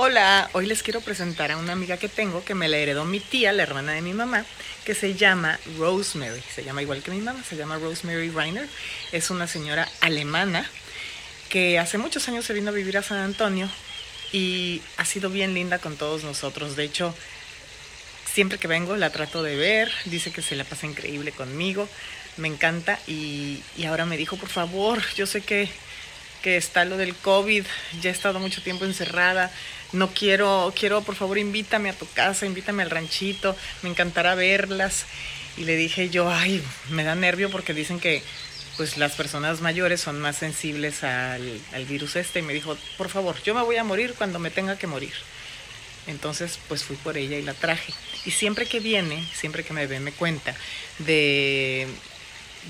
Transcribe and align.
Hola, 0.00 0.48
hoy 0.52 0.66
les 0.66 0.84
quiero 0.84 1.00
presentar 1.00 1.50
a 1.50 1.56
una 1.56 1.72
amiga 1.72 1.96
que 1.96 2.08
tengo 2.08 2.44
que 2.44 2.54
me 2.54 2.68
la 2.68 2.76
heredó 2.76 3.04
mi 3.04 3.18
tía, 3.18 3.52
la 3.52 3.64
hermana 3.64 3.90
de 3.90 4.00
mi 4.00 4.12
mamá, 4.12 4.44
que 4.84 4.94
se 4.94 5.14
llama 5.14 5.58
Rosemary. 5.76 6.40
Se 6.54 6.62
llama 6.62 6.82
igual 6.82 7.02
que 7.02 7.10
mi 7.10 7.18
mamá, 7.18 7.42
se 7.42 7.56
llama 7.56 7.78
Rosemary 7.78 8.30
Reiner. 8.30 8.68
Es 9.10 9.30
una 9.30 9.48
señora 9.48 9.88
alemana 10.00 10.70
que 11.48 11.80
hace 11.80 11.98
muchos 11.98 12.28
años 12.28 12.44
se 12.44 12.52
vino 12.52 12.70
a 12.70 12.72
vivir 12.72 12.96
a 12.96 13.02
San 13.02 13.18
Antonio 13.18 13.68
y 14.30 14.82
ha 14.98 15.04
sido 15.04 15.30
bien 15.30 15.52
linda 15.52 15.80
con 15.80 15.96
todos 15.96 16.22
nosotros. 16.22 16.76
De 16.76 16.84
hecho, 16.84 17.12
siempre 18.32 18.58
que 18.58 18.68
vengo 18.68 18.96
la 18.96 19.10
trato 19.10 19.42
de 19.42 19.56
ver, 19.56 19.90
dice 20.04 20.30
que 20.30 20.42
se 20.42 20.54
la 20.54 20.62
pasa 20.62 20.86
increíble 20.86 21.32
conmigo, 21.32 21.88
me 22.36 22.46
encanta 22.46 23.00
y, 23.08 23.64
ahora 23.84 24.06
me 24.06 24.16
dijo, 24.16 24.36
por 24.36 24.48
favor, 24.48 25.02
yo 25.16 25.26
sé 25.26 25.40
que 25.40 25.68
que 26.42 26.56
está 26.56 26.84
lo 26.84 26.96
del 26.96 27.16
COVID, 27.16 27.64
ya 28.00 28.10
he 28.10 28.12
estado 28.12 28.38
mucho 28.38 28.62
tiempo 28.62 28.84
encerrada, 28.84 29.50
no 29.92 30.08
quiero, 30.08 30.72
quiero, 30.78 31.02
por 31.02 31.14
favor, 31.14 31.38
invítame 31.38 31.90
a 31.90 31.94
tu 31.94 32.08
casa, 32.12 32.46
invítame 32.46 32.82
al 32.82 32.90
ranchito, 32.90 33.56
me 33.82 33.90
encantará 33.90 34.34
verlas. 34.34 35.06
Y 35.56 35.64
le 35.64 35.76
dije 35.76 36.08
yo, 36.10 36.30
ay, 36.30 36.62
me 36.90 37.04
da 37.04 37.14
nervio 37.14 37.50
porque 37.50 37.74
dicen 37.74 37.98
que 37.98 38.22
pues 38.76 38.96
las 38.96 39.12
personas 39.12 39.60
mayores 39.60 40.00
son 40.00 40.20
más 40.20 40.36
sensibles 40.36 41.02
al, 41.02 41.60
al 41.72 41.84
virus 41.86 42.14
este 42.14 42.38
y 42.38 42.42
me 42.42 42.52
dijo, 42.52 42.76
por 42.96 43.08
favor, 43.08 43.42
yo 43.42 43.54
me 43.54 43.62
voy 43.62 43.76
a 43.76 43.82
morir 43.82 44.14
cuando 44.16 44.38
me 44.38 44.50
tenga 44.50 44.78
que 44.78 44.86
morir. 44.86 45.14
Entonces, 46.06 46.58
pues 46.68 46.84
fui 46.84 46.96
por 46.96 47.18
ella 47.18 47.36
y 47.36 47.42
la 47.42 47.54
traje. 47.54 47.92
Y 48.24 48.30
siempre 48.30 48.66
que 48.66 48.80
viene, 48.80 49.26
siempre 49.34 49.64
que 49.64 49.72
me 49.72 49.86
ve, 49.86 50.00
me 50.00 50.12
cuenta 50.12 50.54
de 51.00 51.88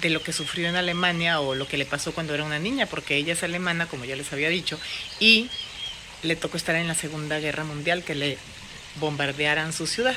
de 0.01 0.11
lo 0.11 0.23
que 0.23 0.33
sufrió 0.33 0.69
en 0.69 0.77
Alemania 0.77 1.41
o 1.41 1.55
lo 1.55 1.67
que 1.67 1.77
le 1.77 1.87
pasó 1.87 2.13
cuando 2.13 2.35
era 2.35 2.45
una 2.45 2.59
niña, 2.59 2.87
porque 2.87 3.17
ella 3.17 3.33
es 3.33 3.43
alemana, 3.43 3.87
como 3.87 4.05
ya 4.05 4.17
les 4.17 4.33
había 4.33 4.49
dicho, 4.49 4.79
y 5.19 5.51
le 6.23 6.37
tocó 6.37 6.57
estar 6.57 6.75
en 6.77 6.89
la 6.89 6.95
Segunda 6.95 7.39
Guerra 7.39 7.65
Mundial, 7.65 8.05
que 8.05 8.15
le 8.15 8.39
bombardearan 9.01 9.73
su 9.73 9.87
ciudad. 9.87 10.17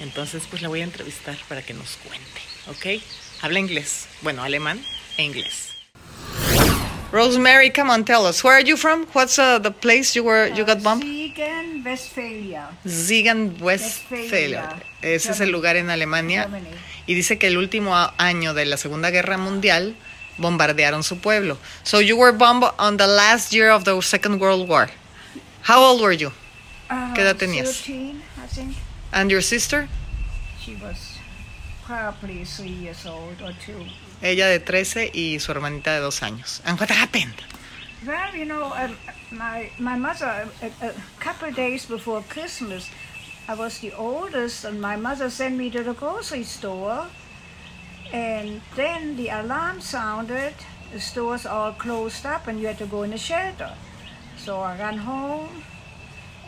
Entonces, 0.00 0.44
pues 0.48 0.62
la 0.62 0.68
voy 0.68 0.80
a 0.80 0.84
entrevistar 0.84 1.36
para 1.48 1.62
que 1.62 1.74
nos 1.74 1.96
cuente, 1.96 2.40
¿ok? 2.68 3.02
Habla 3.42 3.58
inglés, 3.58 4.06
bueno, 4.22 4.42
alemán 4.42 4.80
e 5.16 5.22
inglés. 5.22 5.66
Rosemary, 7.12 7.70
come 7.70 7.90
on, 7.90 8.04
tell 8.04 8.26
us. 8.26 8.42
Where 8.42 8.56
are 8.56 8.64
you 8.64 8.76
from? 8.76 9.06
What's 9.14 9.38
uh, 9.38 9.58
the 9.58 9.70
place 9.70 10.14
you 10.14 10.24
were 10.24 10.52
you 10.54 10.64
got 10.64 10.82
bombed? 10.82 11.04
Siegen, 11.04 11.82
Westphalia. 11.84 12.68
Siegen, 12.84 13.56
Westphalia. 13.60 14.82
Ese 15.00 15.30
es 15.30 15.40
el 15.40 15.50
lugar 15.50 15.76
en 15.76 15.88
Alemania. 15.88 16.42
Germany. 16.42 16.68
Y 17.06 17.14
dice 17.14 17.38
que 17.38 17.46
el 17.46 17.56
último 17.56 17.94
año 18.18 18.54
de 18.54 18.66
la 18.66 18.76
Segunda 18.76 19.10
Guerra 19.10 19.38
Mundial 19.38 19.94
bombardearon 20.36 21.04
su 21.04 21.18
pueblo. 21.18 21.58
So 21.84 22.00
you 22.00 22.16
were 22.16 22.36
bombed 22.36 22.68
on 22.78 22.96
the 22.96 23.06
last 23.06 23.52
year 23.52 23.70
of 23.70 23.84
the 23.84 23.98
Second 24.02 24.40
World 24.40 24.68
War. 24.68 24.90
How 25.66 25.82
old 25.82 26.00
were 26.00 26.12
you? 26.12 26.30
Uh, 26.88 27.12
¿Qué 27.12 27.22
edad 27.22 27.38
tenías? 27.38 27.82
13, 27.82 28.22
I 28.38 28.46
think. 28.46 28.76
And 29.12 29.32
your 29.32 29.40
sister? 29.40 29.88
She 30.60 30.76
was 30.76 31.18
probably 31.84 32.44
three 32.44 32.68
years 32.68 33.04
old 33.04 33.42
or 33.42 33.52
two. 33.58 33.84
Ella 34.22 34.46
de 34.46 34.60
13 34.60 35.10
y 35.12 35.38
su 35.40 35.50
hermanita 35.50 35.90
de 35.96 36.02
dos 36.02 36.20
años. 36.20 36.60
And 36.64 36.78
what 36.78 36.90
happened? 36.90 37.34
Well, 38.06 38.36
you 38.36 38.44
know, 38.44 38.72
um, 38.76 38.96
my 39.32 39.68
my 39.80 39.96
mother, 39.96 40.48
a, 40.62 40.86
a 40.86 40.92
couple 41.18 41.50
days 41.50 41.84
before 41.84 42.22
Christmas, 42.28 42.88
I 43.48 43.56
was 43.56 43.80
the 43.80 43.92
oldest, 43.92 44.64
and 44.64 44.80
my 44.80 44.94
mother 44.94 45.28
sent 45.30 45.56
me 45.56 45.68
to 45.70 45.82
the 45.82 45.94
grocery 45.94 46.44
store. 46.44 47.08
And 48.12 48.60
then 48.76 49.16
the 49.16 49.30
alarm 49.30 49.80
sounded, 49.80 50.54
the 50.92 51.00
stores 51.00 51.44
all 51.44 51.72
closed 51.72 52.24
up, 52.24 52.46
and 52.46 52.60
you 52.60 52.68
had 52.68 52.78
to 52.78 52.86
go 52.86 53.02
in 53.02 53.12
a 53.12 53.18
shelter. 53.18 53.74
So 54.46 54.60
I 54.60 54.78
ran 54.78 54.98
home, 54.98 55.48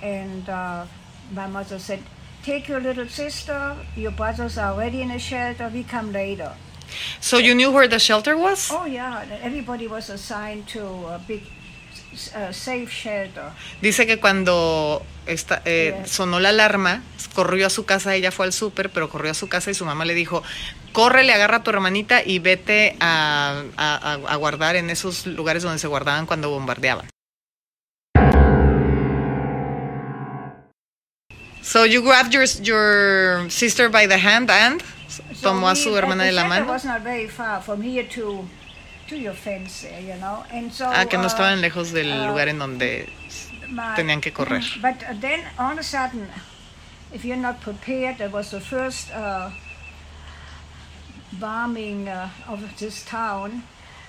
and 0.00 0.48
uh, 0.48 0.86
my 1.34 1.48
mother 1.48 1.80
said, 1.80 1.98
Take 2.44 2.68
your 2.68 2.78
little 2.80 3.08
sister, 3.08 3.74
your 3.96 4.12
brothers 4.12 4.56
are 4.56 4.72
already 4.72 5.02
in 5.02 5.10
a 5.10 5.18
shelter, 5.18 5.68
we 5.68 5.82
come 5.82 6.12
later. 6.12 6.52
So 7.20 7.38
you 7.38 7.54
knew 7.56 7.72
where 7.72 7.88
the 7.88 7.98
shelter 7.98 8.36
was? 8.36 8.70
Oh, 8.70 8.86
yeah, 8.86 9.24
everybody 9.42 9.88
was 9.88 10.08
assigned 10.10 10.68
to 10.68 10.80
a 11.08 11.20
big 11.26 11.42
uh, 12.36 12.52
safe 12.52 12.88
shelter. 12.88 13.50
Dice 13.82 14.06
que 14.06 14.18
cuando 14.20 15.02
esta- 15.26 15.60
eh, 15.64 15.96
Yes. 16.00 16.10
sonó 16.12 16.38
la 16.38 16.50
alarma, 16.50 17.02
corrió 17.34 17.66
a 17.66 17.70
su 17.70 17.84
casa, 17.84 18.14
ella 18.14 18.30
fue 18.30 18.46
al 18.46 18.52
súper, 18.52 18.90
pero 18.90 19.10
corrió 19.10 19.32
a 19.32 19.34
su 19.34 19.48
casa 19.48 19.72
y 19.72 19.74
su 19.74 19.84
mamá 19.84 20.04
le 20.04 20.14
dijo, 20.14 20.44
córrele, 20.92 21.32
agarra 21.34 21.56
a 21.58 21.62
tu 21.64 21.70
hermanita 21.70 22.22
y 22.24 22.38
vete 22.38 22.96
a, 23.00 23.60
a- 23.76 24.12
a- 24.12 24.32
a 24.32 24.36
guardar 24.36 24.76
en 24.76 24.88
esos 24.88 25.26
lugares 25.26 25.64
donde 25.64 25.80
se 25.80 25.88
guardaban 25.88 26.26
cuando 26.26 26.48
bombardeaban. 26.48 27.08
So 31.68 31.84
you 31.84 32.00
grabbed 32.00 32.32
your, 32.32 32.46
your 32.62 33.50
sister 33.50 33.90
by 33.90 34.06
the 34.06 34.16
hand 34.16 34.48
and 34.50 34.80
So 35.34 35.52
tomó 35.52 35.70
a 35.70 35.76
su 35.76 35.94
hermana 35.94 36.24
de 36.24 36.32
la 36.32 36.48
mano. 36.48 36.64
was 36.66 36.84
not 36.86 37.02
very 37.02 37.28
far 37.28 37.60
from 37.60 37.82
here 37.82 38.04
to 38.16 38.48
to 39.08 39.16
your 39.16 39.34
fence 39.34 39.82
there, 39.82 40.00
you 40.00 40.16
know. 40.24 40.44
And 40.50 40.72
so 40.72 40.86
Ah, 40.86 41.04
que 41.04 41.18
no 41.18 41.24
uh, 41.24 41.28
estaban 41.28 41.60
lejos 41.60 41.92
del 41.92 42.08
uh, 42.10 42.28
lugar 42.28 42.48
en 42.48 42.58
donde 42.58 43.06
my- 43.68 43.94
tenían 43.96 44.22
que 44.22 44.32
correr. 44.32 44.62
But 44.80 45.02
uh, 45.04 45.12
then 45.20 45.40
all 45.58 45.72
of 45.72 45.78
a 45.78 45.82
sudden, 45.82 46.26
if 47.12 47.22
you're 47.24 47.36
not 47.48 47.60
prepared, 47.60 48.16
there 48.16 48.30
was 48.30 48.50
the 48.50 48.60
first 48.60 49.10
uh, 49.12 49.50
bombing 51.32 52.08
uh, 52.08 52.30
of 52.48 52.60
this 52.78 53.04
town. 53.04 53.62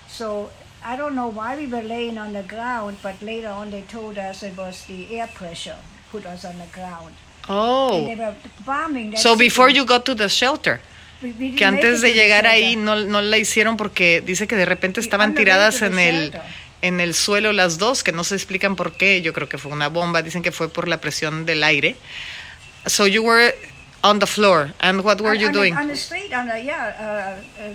So 0.08 0.50
I 0.84 0.96
don't 0.96 1.14
know 1.16 1.28
why 1.28 1.58
we 1.58 1.68
were 1.68 1.84
laying 1.84 2.18
on 2.18 2.32
the 2.32 2.44
ground, 2.44 2.98
but 3.04 3.22
later 3.22 3.50
on 3.50 3.70
they 3.72 3.82
told 3.84 4.18
us 4.18 4.44
it 4.44 4.56
was 4.56 4.86
the 4.86 5.20
air 5.20 5.28
pressure 5.28 5.80
put 6.12 6.26
us 6.26 6.46
on 6.46 6.58
the 6.58 6.68
ground. 6.74 7.16
Oh, 7.50 8.16
bombing. 8.64 9.18
so 9.18 9.36
before 9.36 9.72
you 9.72 9.84
got 9.86 10.06
to 10.06 10.16
the 10.16 10.30
shelter. 10.30 10.80
Que 11.20 11.66
antes 11.66 12.00
de 12.00 12.14
llegar 12.14 12.48
ahí 12.48 12.78
no, 12.78 12.96
no 12.96 13.22
la 13.22 13.38
hicieron 13.38 13.76
porque 13.76 14.22
dice 14.26 14.48
que 14.48 14.56
de 14.56 14.66
repente 14.66 15.02
estaban 15.02 15.36
tiradas 15.36 15.82
en 15.82 16.00
el, 16.00 16.34
en 16.82 17.02
el 17.02 17.14
suelo 17.14 17.52
las 17.52 17.78
dos, 17.78 18.04
que 18.04 18.14
no 18.14 18.24
se 18.24 18.36
explican 18.36 18.78
por 18.78 18.94
qué. 18.94 19.22
Yo 19.22 19.34
creo 19.34 19.50
que 19.50 19.58
fue 19.58 19.72
una 19.72 19.90
bomba, 19.90 20.22
dicen 20.22 20.44
que 20.44 20.54
fue 20.54 20.70
por 20.70 20.88
la 20.88 21.02
presión 21.02 21.46
del 21.46 21.64
aire. 21.66 21.98
So 22.86 23.06
you 23.06 23.22
were 23.22 23.54
on 24.02 24.20
the 24.20 24.28
floor, 24.28 24.74
and 24.80 25.04
what 25.04 25.20
were 25.20 25.32
on, 25.32 25.40
you 25.40 25.48
on 25.48 25.54
doing? 25.54 25.74
The, 25.74 25.82
on 25.82 25.88
the 25.90 25.98
street, 25.98 26.34
on 26.34 26.48
the 26.48 26.64
yeah, 26.64 26.96
uh, 26.98 27.64
uh, 27.64 27.74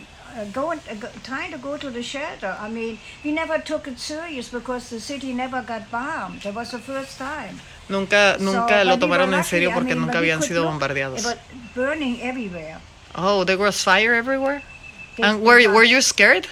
going, 0.52 0.80
uh, 0.90 0.94
trying 1.22 1.50
to 1.52 1.58
go 1.58 1.76
to 1.76 1.90
the 1.90 2.02
shelter. 2.02 2.56
I 2.60 2.68
mean, 2.68 2.98
we 3.24 3.30
never 3.32 3.58
took 3.58 3.86
it 3.86 3.98
serious 3.98 4.48
because 4.48 4.90
the 4.90 5.00
city 5.00 5.32
never 5.32 5.62
got 5.62 5.90
bombed. 5.90 6.42
That 6.42 6.54
was 6.54 6.70
the 6.70 6.78
first 6.78 7.18
time. 7.18 7.60
Nunca, 7.88 8.36
nunca 8.40 8.66
but 8.82 8.86
lo 8.86 8.96
tomaron 8.96 9.32
en 9.34 9.44
serio 9.44 9.68
lucky, 9.68 9.72
I 9.72 9.74
porque 9.78 9.94
mean, 9.94 10.00
nunca 10.00 10.18
habían 10.18 10.40
sido 10.42 10.62
look, 10.62 10.72
bombardeados. 10.72 11.18
It 11.20 11.24
was 11.24 11.36
burning 11.74 12.20
everywhere. 12.22 12.80
Oh, 13.14 13.44
there 13.44 13.58
was 13.58 13.82
fire 13.82 14.14
everywhere. 14.14 14.62
They- 15.16 15.22
And 15.22 15.42
were 15.42 15.60
were 15.68 15.84
you 15.84 16.00
scared? 16.00 16.46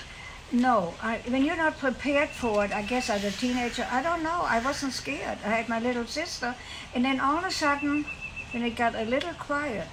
No, 0.52 0.92
I, 1.02 1.18
when 1.28 1.42
you're 1.46 1.56
not 1.56 1.78
prepared 1.78 2.28
for 2.28 2.62
it, 2.64 2.72
I 2.72 2.82
guess 2.82 3.08
as 3.08 3.24
a 3.24 3.30
teenager, 3.30 3.86
I 3.90 4.02
don't 4.02 4.22
know. 4.22 4.44
I 4.46 4.60
wasn't 4.60 4.92
scared. 4.92 5.38
I 5.44 5.48
had 5.48 5.66
my 5.68 5.80
little 5.80 6.06
sister, 6.06 6.54
and 6.94 7.02
then 7.06 7.18
all 7.20 7.38
of 7.38 7.44
a 7.44 7.50
sudden, 7.50 8.04
when 8.52 8.62
it 8.62 8.76
got 8.76 8.94
a 8.94 9.04
little 9.04 9.32
quiet, 9.34 9.88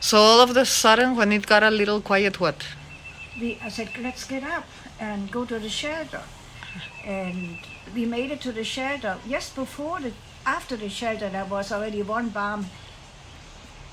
So 0.00 0.18
all 0.18 0.40
of 0.40 0.54
a 0.56 0.64
sudden, 0.66 1.16
when 1.16 1.32
it 1.32 1.46
got 1.46 1.62
a 1.62 1.70
little 1.70 2.00
quiet, 2.00 2.38
what? 2.40 2.56
We, 3.40 3.58
I 3.62 3.68
said, 3.68 3.90
let's 4.00 4.24
get 4.24 4.44
up 4.44 4.64
and 4.98 5.30
go 5.30 5.44
to 5.44 5.58
the 5.58 5.68
shelter. 5.68 6.22
And 7.04 7.58
we 7.94 8.04
made 8.04 8.30
it 8.30 8.40
to 8.42 8.52
the 8.52 8.64
shelter. 8.64 9.16
Just 9.28 9.54
before 9.54 10.00
the, 10.00 10.12
after 10.46 10.76
the 10.76 10.88
shelter, 10.88 11.28
there 11.28 11.44
was 11.44 11.72
already 11.72 12.02
one 12.02 12.28
bomb 12.28 12.66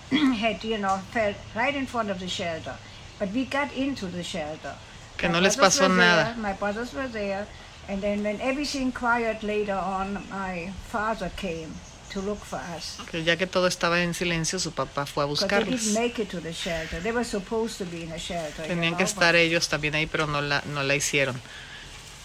had, 0.12 0.64
you 0.64 0.78
know, 0.78 0.98
fell 1.12 1.34
right 1.56 1.76
in 1.76 1.86
front 1.86 2.10
of 2.10 2.20
the 2.20 2.28
shelter. 2.28 2.76
But 3.20 3.32
we 3.32 3.46
got 3.46 3.74
into 3.74 4.06
the 4.06 4.24
shelter. 4.24 4.76
Que 5.18 5.28
My 5.28 5.34
no 5.34 5.40
les 5.40 5.56
pasó 5.56 5.90
nada. 5.90 6.34
There, 6.34 6.36
my 6.38 6.54
brothers 6.54 6.94
were 6.94 7.08
there. 7.08 7.48
And 7.88 8.02
then 8.02 8.24
when 8.24 8.40
everything 8.42 8.92
quiet 8.92 9.44
later 9.44 9.74
on, 9.74 10.26
my 10.30 10.72
father 10.88 11.32
came 11.36 11.74
to 12.10 12.22
look 12.22 12.40
for 12.40 12.60
us. 12.76 12.98
Que 13.12 13.24
ya 13.24 13.36
que 13.38 13.48
todo 13.48 13.68
estaba 13.68 14.02
en 14.02 14.14
silencio, 14.14 14.60
su 14.60 14.72
papá 14.72 15.06
fue 15.06 15.24
a 15.24 15.28
buscarlos. 15.28 15.70
didn't 15.82 15.94
make 15.94 16.22
it 16.22 16.30
to 16.30 16.40
the 16.42 16.54
shelter. 16.54 17.00
They 17.02 17.12
were 17.12 17.26
supposed 17.26 17.78
to 17.80 17.86
be 17.86 18.04
in 18.04 18.12
a 18.12 18.18
shelter. 18.20 18.64
you 18.64 18.70
Tenían 18.76 18.96
que 18.98 19.04
estar 19.06 19.36
ellos 19.36 19.68
también 19.70 19.96
ahí, 19.96 20.08
pero 20.08 20.28
no 20.28 20.42
la, 20.42 20.62
no 20.74 20.84
la 20.84 20.96
hicieron. 20.96 21.40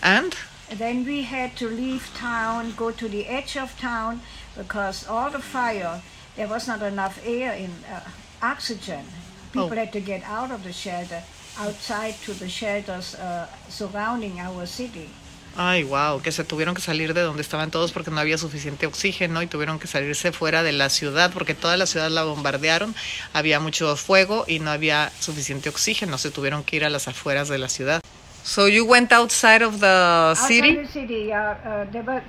And 0.03 0.35
Then 0.79 1.05
we 1.05 1.23
had 1.23 1.55
to 1.59 1.69
leave 1.69 2.09
town, 2.15 2.73
go 2.77 2.91
to 2.93 3.07
the 3.09 3.27
edge 3.29 3.59
of 3.59 3.79
town, 3.79 4.23
because 4.57 5.07
all 5.07 5.31
the 5.31 5.39
fire, 5.43 6.01
there 6.35 6.49
was 6.49 6.67
not 6.67 6.81
enough 6.83 7.19
air 7.27 7.53
in 7.53 7.71
uh, 7.93 8.01
oxygen. 8.41 9.05
People 9.53 9.69
Oh. 9.71 9.77
had 9.77 9.93
to 9.93 10.01
get 10.01 10.23
out 10.25 10.51
of 10.51 10.63
the 10.65 10.73
shelter, 10.73 11.23
outside 11.59 12.15
to 12.25 12.33
the 12.33 12.49
shelters 12.49 13.15
uh, 13.17 13.47
surrounding 13.69 14.41
our 14.41 14.65
city. 14.67 15.11
Ay, 15.57 15.85
wow, 15.85 16.23
que 16.23 16.33
se 16.33 16.45
tuvieron 16.45 16.75
que 16.75 16.81
salir 16.81 17.13
de 17.13 17.21
donde 17.21 17.43
estaban 17.43 17.71
todos 17.71 17.93
porque 17.93 18.11
no 18.11 18.19
había 18.21 18.39
suficiente 18.39 18.87
oxígeno 18.87 19.43
y 19.43 19.47
tuvieron 19.47 19.79
que 19.79 19.87
salirse 19.87 20.33
fuera 20.33 20.63
de 20.63 20.73
la 20.73 20.89
ciudad 20.89 21.31
porque 21.33 21.55
toda 21.55 21.77
la 21.77 21.85
ciudad 21.85 22.09
la 22.11 22.23
bombardearon, 22.25 22.95
había 23.35 23.61
mucho 23.61 23.95
fuego 23.97 24.45
y 24.49 24.61
no 24.61 24.71
había 24.71 25.11
suficiente 25.21 25.69
oxígeno, 25.69 26.17
se 26.17 26.31
tuvieron 26.31 26.65
que 26.65 26.77
ir 26.77 26.85
a 26.87 26.91
las 26.91 27.07
afueras 27.07 27.49
de 27.49 27.59
la 27.59 27.69
ciudad. 27.69 28.01
So 28.45 28.67
you 28.67 28.85
went 28.85 29.13
outside 29.13 29.63
of 29.63 29.79
the 29.81 30.31
Outside 30.31 30.49
city? 30.49 30.77
the 30.77 30.87
city, 30.89 31.33
uh, 31.33 31.55
uh, 31.65 32.03
were 32.05 32.23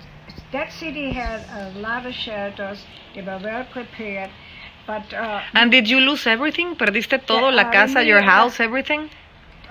that 0.52 0.72
city 0.72 1.12
had 1.12 1.42
a 1.50 1.72
lot 1.80 2.06
of 2.06 2.14
shelters. 2.14 2.86
They 3.16 3.22
were 3.24 3.40
well 3.42 3.66
prepared. 3.72 4.30
But 4.86 5.12
uh, 5.14 5.40
And 5.54 5.72
did 5.72 5.88
you 5.88 6.00
lose 6.02 6.28
everything? 6.28 6.76
¿Perdiste 6.76 7.20
todo? 7.20 7.52
¿La 7.52 7.72
casa, 7.72 8.04
your 8.04 8.22
house, 8.22 8.60
everything? 8.60 9.10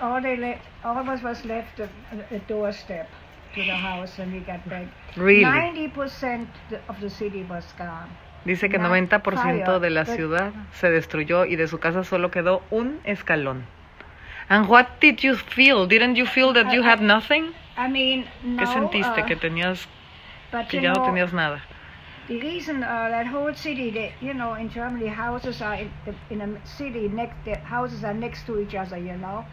all 0.01 0.21
they 0.21 0.35
left, 0.35 0.61
all 0.83 0.97
of 0.97 1.07
us 1.07 1.21
was 1.23 1.45
left 1.45 1.79
a, 1.79 1.87
a 2.35 2.39
doorstep 2.39 3.07
to 3.55 3.63
the 3.63 3.75
house 3.75 4.17
when 4.17 4.31
we 4.33 4.39
got 4.39 4.67
back. 4.69 4.87
Really? 5.15 5.43
Ninety 5.43 5.87
percent 5.87 6.49
of 6.89 6.99
the 6.99 7.09
city 7.09 7.43
was 7.49 7.65
gone. 7.77 8.09
Dice 8.45 8.69
que 8.69 8.77
Na- 8.77 8.89
90% 8.89 9.79
de 9.79 9.89
la 9.89 10.05
ciudad 10.05 10.51
se 10.73 10.89
destruyó 10.89 11.45
y 11.45 11.55
de 11.55 11.67
su 11.67 11.79
casa 11.79 12.03
solo 12.03 12.29
quedó 12.29 12.61
un 12.71 12.99
escalón. 13.05 13.65
And 14.49 14.67
what 14.67 14.87
did 14.99 15.19
you 15.19 15.35
feel? 15.35 15.87
Didn't 15.87 16.15
you 16.15 16.25
feel 16.25 16.53
that 16.53 16.73
you 16.73 16.83
had 16.83 16.99
nothing? 16.99 17.53
I 17.77 17.87
mean, 17.87 18.25
no. 18.43 18.57
¿Qué 18.59 18.67
sentiste? 18.67 19.21
uh, 19.21 19.25
Que 19.25 19.35
tenías, 19.37 19.87
que 20.69 20.81
ya 20.81 20.89
no 20.89 20.95
know, 20.95 21.05
tenías 21.05 21.31
nada. 21.31 21.61
The 22.27 22.39
reason 22.39 22.83
uh, 22.83 23.09
that 23.09 23.27
whole 23.27 23.53
city, 23.53 24.11
you 24.21 24.33
know, 24.33 24.53
in 24.55 24.69
Germany, 24.69 25.07
houses 25.07 25.61
are 25.61 25.75
in, 25.75 25.91
in 26.29 26.41
a 26.41 26.65
city 26.65 27.09
next, 27.09 27.35
the 27.45 27.55
houses 27.63 28.03
are 28.03 28.13
next 28.13 28.45
to 28.45 28.59
each 28.59 28.75
other, 28.75 28.97
you 28.97 29.17
know, 29.17 29.45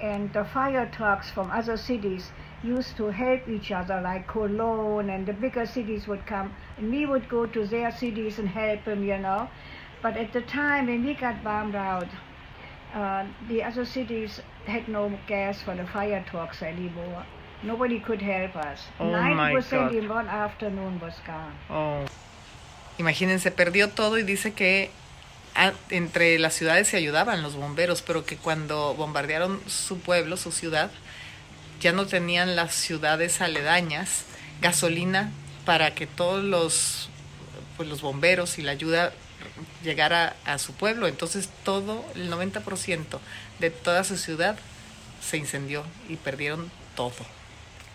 and 0.00 0.32
the 0.32 0.44
fire 0.44 0.88
trucks 0.90 1.30
from 1.30 1.50
other 1.50 1.76
cities 1.76 2.30
used 2.62 2.96
to 2.96 3.06
help 3.06 3.48
each 3.48 3.70
other, 3.70 4.00
like 4.00 4.26
Cologne, 4.26 5.10
and 5.10 5.26
the 5.26 5.32
bigger 5.32 5.66
cities 5.66 6.06
would 6.06 6.26
come, 6.26 6.52
and 6.76 6.90
we 6.90 7.06
would 7.06 7.28
go 7.28 7.46
to 7.46 7.66
their 7.66 7.90
cities 7.90 8.38
and 8.38 8.48
help 8.48 8.84
them, 8.84 9.04
you 9.04 9.18
know. 9.18 9.48
But 10.02 10.16
at 10.16 10.32
the 10.32 10.42
time 10.42 10.86
when 10.86 11.04
we 11.04 11.14
got 11.14 11.42
bombed 11.42 11.74
out, 11.74 12.08
uh, 12.94 13.24
the 13.48 13.62
other 13.62 13.84
cities 13.84 14.40
had 14.66 14.88
no 14.88 15.12
gas 15.26 15.62
for 15.62 15.74
the 15.74 15.86
fire 15.86 16.24
trucks 16.30 16.62
anymore. 16.62 17.24
Nobody 17.62 18.00
could 18.00 18.22
help 18.22 18.56
us. 18.56 18.80
Oh 19.00 19.10
my 19.10 19.52
90% 19.52 19.70
God. 19.70 19.94
in 19.94 20.08
one 20.08 20.28
afternoon 20.28 21.00
was 21.00 21.14
gone. 21.26 21.54
Oh. 21.68 22.04
Imagínense, 22.98 23.50
perdió 23.50 23.90
todo 23.90 24.18
y 24.18 24.22
dice 24.22 24.52
que 24.52 24.90
ah, 25.54 25.72
entre 25.90 26.38
las 26.38 26.54
ciudades 26.54 26.88
se 26.88 26.96
ayudaban 26.96 27.42
los 27.42 27.56
bomberos, 27.56 28.02
pero 28.02 28.24
que 28.24 28.36
cuando 28.36 28.94
bombardearon 28.94 29.60
su 29.66 29.98
pueblo, 29.98 30.36
su 30.36 30.52
ciudad, 30.52 30.90
ya 31.80 31.92
no 31.92 32.06
tenían 32.06 32.56
las 32.56 32.74
ciudades 32.74 33.40
aledañas 33.40 34.24
gasolina 34.60 35.30
para 35.64 35.94
que 35.94 36.06
todos 36.06 36.42
los, 36.42 37.08
pues, 37.76 37.88
los 37.88 38.00
bomberos 38.00 38.58
y 38.58 38.62
la 38.62 38.72
ayuda 38.72 39.12
llegara 39.84 40.34
a 40.44 40.58
su 40.58 40.72
pueblo. 40.72 41.06
Entonces 41.06 41.48
todo, 41.64 42.04
el 42.14 42.30
90% 42.30 43.20
de 43.60 43.70
toda 43.70 44.04
su 44.04 44.16
ciudad 44.16 44.58
se 45.20 45.36
incendió 45.36 45.84
y 46.08 46.16
perdieron 46.16 46.70
todo. 46.96 47.14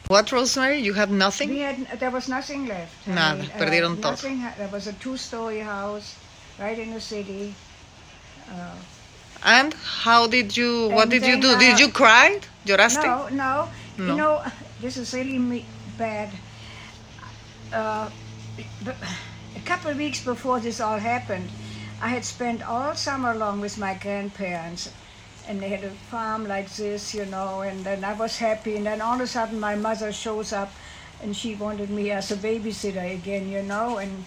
What, 0.09 0.27
Rosemary? 0.31 0.83
You 0.83 0.93
have 0.95 1.11
nothing? 1.11 1.49
We 1.49 1.61
had, 1.63 1.99
there 1.99 2.11
was 2.11 2.27
nothing 2.27 2.67
left. 2.67 2.91
I 3.07 3.11
Nada, 3.11 3.35
mean, 3.41 3.51
uh, 3.51 3.57
perdieron 3.57 4.01
todo. 4.01 4.11
nothing 4.11 4.41
There 4.57 4.69
was 4.71 4.87
a 4.87 4.93
two-story 4.93 5.61
house 5.61 6.15
right 6.59 6.77
in 6.77 6.93
the 6.93 6.99
city. 7.01 7.53
Uh, 8.49 8.75
And 9.45 9.73
how 10.03 10.27
did 10.27 10.55
you, 10.55 10.89
what 10.89 11.03
And 11.03 11.11
did 11.11 11.25
you 11.25 11.39
do? 11.39 11.57
Did 11.57 11.75
uh, 11.75 11.77
you 11.77 11.89
cry? 11.89 12.39
¿Lloraste? 12.65 13.03
no, 13.03 13.29
no, 13.29 13.69
No. 13.97 14.05
You 14.05 14.15
know, 14.17 14.41
this 14.81 14.97
is 14.97 15.13
really 15.13 15.37
me- 15.39 15.65
bad. 15.97 16.29
Uh, 17.71 18.09
a 19.55 19.59
couple 19.65 19.91
of 19.91 19.97
weeks 19.97 20.23
before 20.23 20.59
this 20.59 20.79
all 20.79 20.97
happened, 20.99 21.49
I 22.01 22.09
had 22.09 22.25
spent 22.25 22.63
all 22.67 22.95
summer 22.95 23.33
long 23.35 23.61
with 23.61 23.77
my 23.77 23.93
grandparents. 23.93 24.89
And 25.47 25.59
they 25.61 25.67
had 25.69 25.83
a 25.83 25.89
farm 26.09 26.47
like 26.47 26.69
this, 26.75 27.13
you 27.13 27.25
know, 27.25 27.61
and 27.61 27.83
then 27.83 28.03
I 28.05 28.13
was 28.13 28.37
happy. 28.37 28.77
And 28.77 28.85
then 28.85 29.01
all 29.01 29.15
of 29.15 29.21
a 29.21 29.27
sudden, 29.27 29.59
my 29.59 29.75
mother 29.75 30.13
shows 30.13 30.53
up 30.53 30.71
and 31.21 31.35
she 31.35 31.55
wanted 31.55 31.89
me 31.89 32.11
as 32.11 32.31
a 32.31 32.37
babysitter 32.37 33.13
again, 33.13 33.49
you 33.49 33.61
know, 33.61 33.97
and 33.97 34.23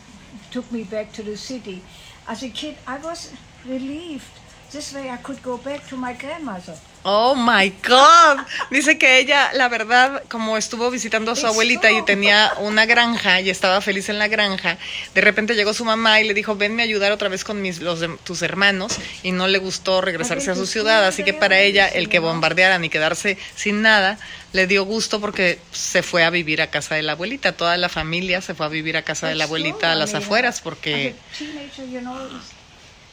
took 0.51 0.71
me 0.71 0.85
back 0.85 1.13
to 1.15 1.23
the 1.23 1.37
city. 1.37 1.83
As 2.29 2.43
a 2.43 2.51
kid, 2.51 2.77
I 2.87 2.99
was 2.99 3.33
relieved. 3.67 4.29
This 4.71 4.93
way 4.93 5.09
I 5.09 5.17
could 5.17 5.43
go 5.43 5.57
back 5.57 5.87
to 5.89 5.97
my 5.97 6.13
grandmother. 6.13 6.77
Oh 7.09 7.37
my 7.37 7.73
God. 7.87 8.45
Dice 8.71 8.99
que 8.99 9.19
ella, 9.21 9.51
la 9.55 9.69
verdad, 9.69 10.25
como 10.29 10.57
estuvo 10.57 10.91
visitando 10.91 11.31
a 11.31 11.37
su 11.37 11.47
abuelita 11.47 11.93
y 11.93 12.05
tenía 12.05 12.53
una 12.59 12.85
granja 12.85 13.41
y 13.41 13.49
estaba 13.49 13.81
feliz 13.81 14.09
en 14.09 14.19
la 14.19 14.27
granja, 14.27 14.77
de 15.15 15.21
repente 15.21 15.55
llegó 15.55 15.73
su 15.73 15.85
mamá 15.85 16.21
y 16.21 16.27
le 16.27 16.35
dijo, 16.35 16.57
venme 16.57 16.83
a 16.83 16.85
ayudar 16.85 17.13
otra 17.13 17.29
vez 17.29 17.45
con 17.45 17.63
mis, 17.63 17.79
los 17.79 18.01
de- 18.01 18.09
tus 18.25 18.43
hermanos 18.43 18.97
y 19.23 19.31
no 19.31 19.47
le 19.47 19.59
gustó 19.59 20.01
regresarse 20.01 20.51
a 20.51 20.57
su 20.57 20.67
ciudad. 20.67 21.07
Así 21.07 21.23
que 21.23 21.33
para 21.33 21.61
ella, 21.61 21.87
el 21.87 22.09
que 22.09 22.19
bombardearan 22.19 22.85
y 22.85 22.89
quedarse 22.89 23.39
sin 23.55 23.83
nada, 23.83 24.19
le 24.53 24.67
dio 24.67 24.85
gusto 24.85 25.21
porque 25.21 25.61
se 25.71 26.03
fue 26.03 26.25
a 26.25 26.31
vivir 26.31 26.61
a 26.61 26.71
casa 26.71 26.97
de 26.97 27.03
la 27.03 27.13
abuelita. 27.13 27.53
Toda 27.53 27.77
la 27.77 27.89
familia 27.89 28.41
se 28.41 28.55
fue 28.55 28.67
a 28.67 28.69
vivir 28.69 28.97
a 28.97 29.03
casa 29.03 29.29
de 29.29 29.37
la 29.37 29.45
abuelita 29.45 29.93
a 29.93 29.95
las 29.95 30.15
afueras 30.15 30.61
porque... 30.61 31.15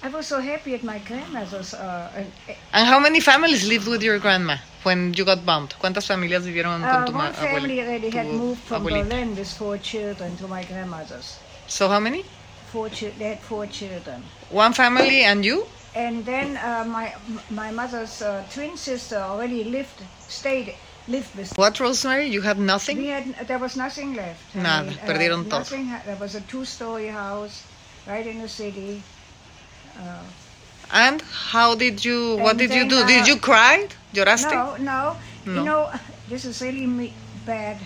I 0.04 0.10
was 0.10 0.28
so 0.28 0.42
happy 0.42 0.74
at 0.76 0.84
my 0.84 1.00
grandmother's. 1.00 1.74
Uh, 1.74 2.12
and, 2.16 2.28
And 2.74 2.88
how 2.88 3.00
many 3.00 3.22
families 3.22 3.66
lived 3.66 3.88
with 3.88 4.04
your 4.04 4.20
grandma 4.20 4.58
when 4.84 5.14
you 5.14 5.24
got 5.24 5.46
bombed? 5.46 5.74
¿Cuántas 5.80 6.06
familias 6.06 6.44
vivieron 6.46 6.82
con 6.82 7.04
uh, 7.04 7.06
tu 7.06 7.14
ma- 7.14 7.24
one 7.26 7.34
family 7.34 7.80
already 7.80 8.10
had 8.10 8.28
moved 8.28 8.60
from 8.68 8.84
abuelita? 8.84 9.08
Berlin 9.10 9.36
with 9.36 9.50
four 9.54 9.78
children 9.78 10.36
to 10.38 10.48
my 10.48 10.62
grandmother's. 10.66 11.40
So 11.68 11.88
how 11.88 12.02
many? 12.02 12.24
Four 12.72 12.90
they 12.90 13.30
had 13.30 13.40
four 13.40 13.66
children. 13.68 14.24
One 14.52 14.74
family 14.74 15.24
and 15.24 15.46
you? 15.46 15.66
And 15.96 16.26
then 16.26 16.58
uh, 16.58 16.84
my 16.86 17.14
my 17.50 17.72
mother's 17.72 18.22
uh, 18.22 18.44
twin 18.54 18.76
sister 18.76 19.18
already 19.18 19.64
lived, 19.64 20.02
stayed, 20.28 20.74
lived 21.08 21.34
with. 21.38 21.56
What, 21.56 21.80
Rosemary? 21.80 22.28
You 22.28 22.42
have 22.42 22.58
We 22.58 22.66
nothing? 22.66 22.98
had 23.06 23.48
there 23.48 23.60
was 23.60 23.78
nothing 23.78 24.16
left. 24.16 24.42
I 24.56 24.60
Nada, 24.60 24.90
mean, 24.90 25.00
uh, 25.00 25.08
perdieron 25.08 25.44
todo. 25.48 25.60
nothing 25.60 25.86
ha- 25.88 26.02
There 26.06 26.20
was 26.20 26.36
a 26.36 26.42
two-story 26.42 27.08
house 27.08 27.64
right 28.06 28.26
in 28.28 28.42
the 28.42 28.50
city. 28.50 29.02
Uh, 29.98 30.24
And 30.92 31.22
how 31.50 31.74
did 31.76 32.06
you, 32.06 32.38
what 32.38 32.58
did 32.58 32.72
you 32.74 32.88
do? 32.88 33.06
Did 33.06 33.28
you 33.28 33.38
cry? 33.40 33.88
¿Lloraste? 34.14 34.52
No, 34.52 34.76
no, 34.78 35.16
No. 35.46 35.54
You 35.56 35.64
know, 35.64 35.90
this 36.30 36.46
is 36.46 36.62
really 36.62 36.86
me- 36.86 37.14
bad. 37.46 37.78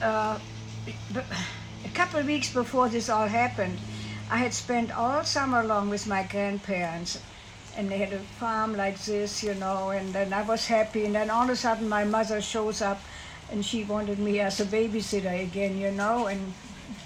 Uh, 0.00 0.38
a 1.84 1.88
couple 1.94 2.20
of 2.20 2.26
weeks 2.26 2.52
before 2.52 2.88
this 2.88 3.08
all 3.08 3.26
happened, 3.26 3.78
I 4.30 4.38
had 4.38 4.54
spent 4.54 4.90
all 4.96 5.24
summer 5.24 5.62
long 5.64 5.90
with 5.90 6.06
my 6.06 6.22
grandparents. 6.22 7.18
And 7.76 7.90
they 7.90 7.98
had 7.98 8.12
a 8.12 8.20
farm 8.38 8.76
like 8.76 8.98
this, 9.04 9.42
you 9.42 9.54
know, 9.54 9.90
and 9.90 10.12
then 10.14 10.32
I 10.32 10.42
was 10.42 10.66
happy. 10.66 11.04
And 11.06 11.14
then 11.16 11.28
all 11.28 11.42
of 11.42 11.50
a 11.50 11.56
sudden, 11.56 11.88
my 11.88 12.04
mother 12.04 12.40
shows 12.40 12.80
up 12.80 13.00
and 13.50 13.64
she 13.66 13.82
wanted 13.82 14.18
me 14.20 14.38
as 14.38 14.60
a 14.60 14.64
babysitter 14.64 15.42
again, 15.42 15.76
you 15.76 15.90
know, 15.90 16.26
and 16.28 16.54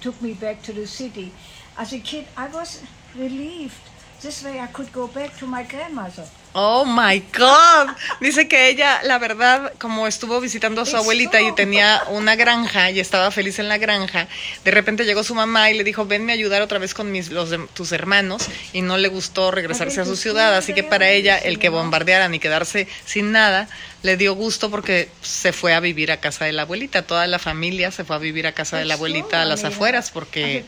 took 0.03 0.21
me 0.21 0.35
back 0.35 0.61
to 0.65 0.73
the 0.75 0.87
city. 0.87 1.33
As 1.79 1.93
a 1.95 1.99
kid, 1.99 2.27
I 2.37 2.49
was 2.49 2.83
relieved. 3.17 3.75
This 4.21 4.43
way 4.43 4.59
I 4.59 4.67
could 4.73 4.93
go 4.93 5.07
back 5.07 5.39
to 5.39 5.47
my 5.47 5.63
grandmother. 5.63 6.25
Oh 6.53 6.85
my 6.85 7.23
God. 7.39 7.95
Dice 8.21 8.49
que 8.49 8.69
ella, 8.69 9.01
la 9.05 9.19
verdad, 9.21 9.75
como 9.79 10.09
estuvo 10.09 10.41
visitando 10.41 10.81
a 10.81 10.87
su 10.87 10.97
abuelita 10.97 11.41
y 11.41 11.55
tenía 11.55 12.03
una 12.09 12.35
granja 12.35 12.91
y 12.91 12.99
estaba 12.99 13.31
feliz 13.31 13.61
en 13.61 13.69
la 13.69 13.79
granja, 13.79 14.27
de 14.65 14.71
repente 14.73 15.05
llegó 15.05 15.23
su 15.23 15.37
mamá 15.37 15.71
y 15.71 15.75
le 15.75 15.85
dijo, 15.85 16.05
venme 16.05 16.33
a 16.33 16.35
ayudar 16.35 16.63
otra 16.63 16.81
vez 16.81 16.95
con 16.95 17.13
mis, 17.13 17.31
los 17.31 17.51
de- 17.51 17.69
tus 17.75 17.93
hermanos 17.93 18.49
y 18.73 18.83
no 18.83 18.97
le 18.97 19.07
gustó 19.07 19.53
regresarse 19.53 20.01
a 20.01 20.05
su 20.05 20.17
ciudad. 20.17 20.57
Así 20.57 20.75
que 20.75 20.83
para 20.83 21.09
ella, 21.11 21.39
el 21.39 21.61
que 21.61 21.69
bombardearan 21.69 22.35
y 22.35 22.41
quedarse 22.41 22.89
sin 23.05 23.31
nada, 23.31 23.69
le 24.03 24.17
dio 24.17 24.35
gusto 24.35 24.69
porque 24.69 25.11
se 25.23 25.53
fue 25.53 25.75
a 25.75 25.81
vivir 25.81 26.11
a 26.11 26.17
casa 26.17 26.45
de 26.45 26.53
la 26.53 26.63
abuelita. 26.63 27.03
Toda 27.03 27.29
la 27.29 27.39
familia 27.39 27.93
se 27.93 28.03
fue 28.03 28.17
a 28.17 28.19
vivir 28.19 28.49
a 28.49 28.53
casa 28.53 28.79
de 28.79 28.85
la 28.85 28.97
true. 28.97 29.11
abuelita 29.11 29.43
a 29.43 29.45
las 29.45 29.63
afueras 29.63 30.11
porque... 30.11 30.65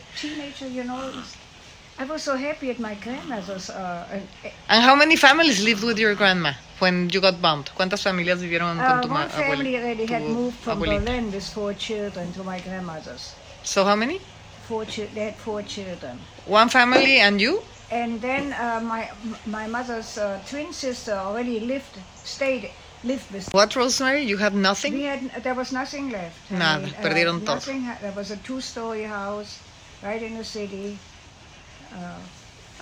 I 1.99 2.05
was 2.05 2.23
so 2.23 2.35
happy 2.35 2.69
at 2.71 2.79
my 2.79 2.95
grandmother's. 2.95 3.69
Uh, 3.69 4.07
and, 4.11 4.27
And 4.69 4.83
how 4.83 4.95
many 4.95 5.15
families 5.15 5.63
lived 5.63 5.83
with 5.83 5.99
your 5.99 6.15
grandma 6.15 6.53
when 6.79 7.09
you 7.09 7.21
got 7.21 7.41
bombed? 7.41 7.69
¿Cuántas 7.77 8.01
familias 8.01 8.39
vivieron 8.41 8.77
con 8.77 8.99
uh, 8.99 9.01
tu 9.01 9.07
ma- 9.09 9.21
one 9.21 9.29
family 9.29 9.77
already 9.77 10.05
had 10.05 10.23
moved 10.23 10.57
from 10.57 10.79
abuelita. 10.79 11.05
Berlin 11.05 11.31
with 11.31 11.47
four 11.53 11.73
children 11.73 12.31
to 12.33 12.43
my 12.43 12.59
grandmother's. 12.59 13.35
So 13.63 13.83
how 13.85 13.95
many? 13.95 14.19
Four 14.67 14.85
they 14.85 15.25
had 15.29 15.35
four 15.35 15.61
children. 15.63 16.17
One 16.47 16.69
family 16.69 17.19
and 17.19 17.39
you? 17.39 17.61
And 17.91 18.21
then 18.21 18.53
uh, 18.53 18.79
my 18.81 19.11
my 19.45 19.67
mother's 19.67 20.17
uh, 20.17 20.39
twin 20.49 20.71
sister 20.73 21.11
already 21.13 21.59
lived, 21.59 21.99
stayed, 22.23 22.71
lived 23.03 23.29
with. 23.33 23.53
What, 23.53 23.75
Rosemary? 23.75 24.23
You 24.23 24.37
have 24.37 24.53
We 24.55 24.61
nothing? 24.61 24.93
had 25.03 25.43
there 25.43 25.53
was 25.53 25.71
nothing 25.71 26.09
left. 26.09 26.39
I 26.51 26.55
Nada, 26.57 26.85
mean, 26.87 26.95
uh, 26.97 27.03
perdieron 27.03 27.39
todo. 27.45 27.55
nothing 27.59 27.83
There 28.01 28.13
was 28.15 28.31
a 28.31 28.37
two-story 28.37 29.03
house 29.03 29.59
right 30.01 30.23
in 30.23 30.37
the 30.37 30.45
city. 30.45 30.97
Uh, 31.93 32.19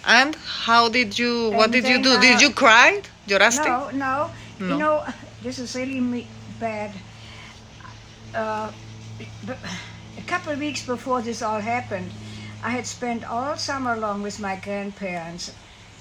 And 0.05 0.35
how 0.35 0.89
did 0.89 1.19
you, 1.19 1.51
what 1.51 1.71
did 1.71 1.85
you 1.85 1.99
then, 2.01 2.03
do? 2.03 2.19
Did 2.21 2.37
uh, 2.37 2.39
you 2.39 2.49
cry? 2.51 3.01
¿Lloraste? 3.27 3.65
No, 3.65 3.89
no, 3.91 4.31
No. 4.59 4.67
You 4.67 4.77
know, 4.79 5.03
this 5.43 5.59
is 5.59 5.75
really 5.75 5.99
me- 5.99 6.27
bad. 6.59 6.91
Uh, 8.33 8.71
a 10.17 10.21
couple 10.27 10.53
of 10.53 10.59
weeks 10.59 10.85
before 10.85 11.21
this 11.21 11.41
all 11.41 11.59
happened, 11.59 12.11
I 12.63 12.71
had 12.71 12.85
spent 12.85 13.23
all 13.23 13.55
summer 13.57 13.95
long 13.97 14.21
with 14.21 14.39
my 14.39 14.55
grandparents. 14.55 15.51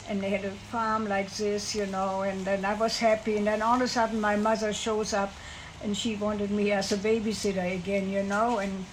And 0.09 0.23
they 0.23 0.31
had 0.31 0.45
a 0.45 0.53
farm 0.73 1.07
like 1.07 1.31
this, 1.37 1.75
you 1.75 1.85
know, 1.87 2.23
and 2.23 2.45
then 2.47 2.65
I 2.65 2.75
was 2.75 2.99
happy. 2.99 3.37
And 3.37 3.47
then 3.47 3.61
all 3.61 3.77
of 3.77 3.83
a 3.83 3.89
sudden, 3.89 4.21
my 4.21 4.37
mother 4.37 4.73
shows 4.73 5.13
up 5.13 5.31
and 5.83 5.95
she 5.97 6.17
wanted 6.17 6.51
me 6.51 6.73
as 6.73 6.93
a 6.93 6.97
babysitter 6.97 7.75
again, 7.75 8.09
you 8.09 8.23
know, 8.23 8.59
and 8.59 8.87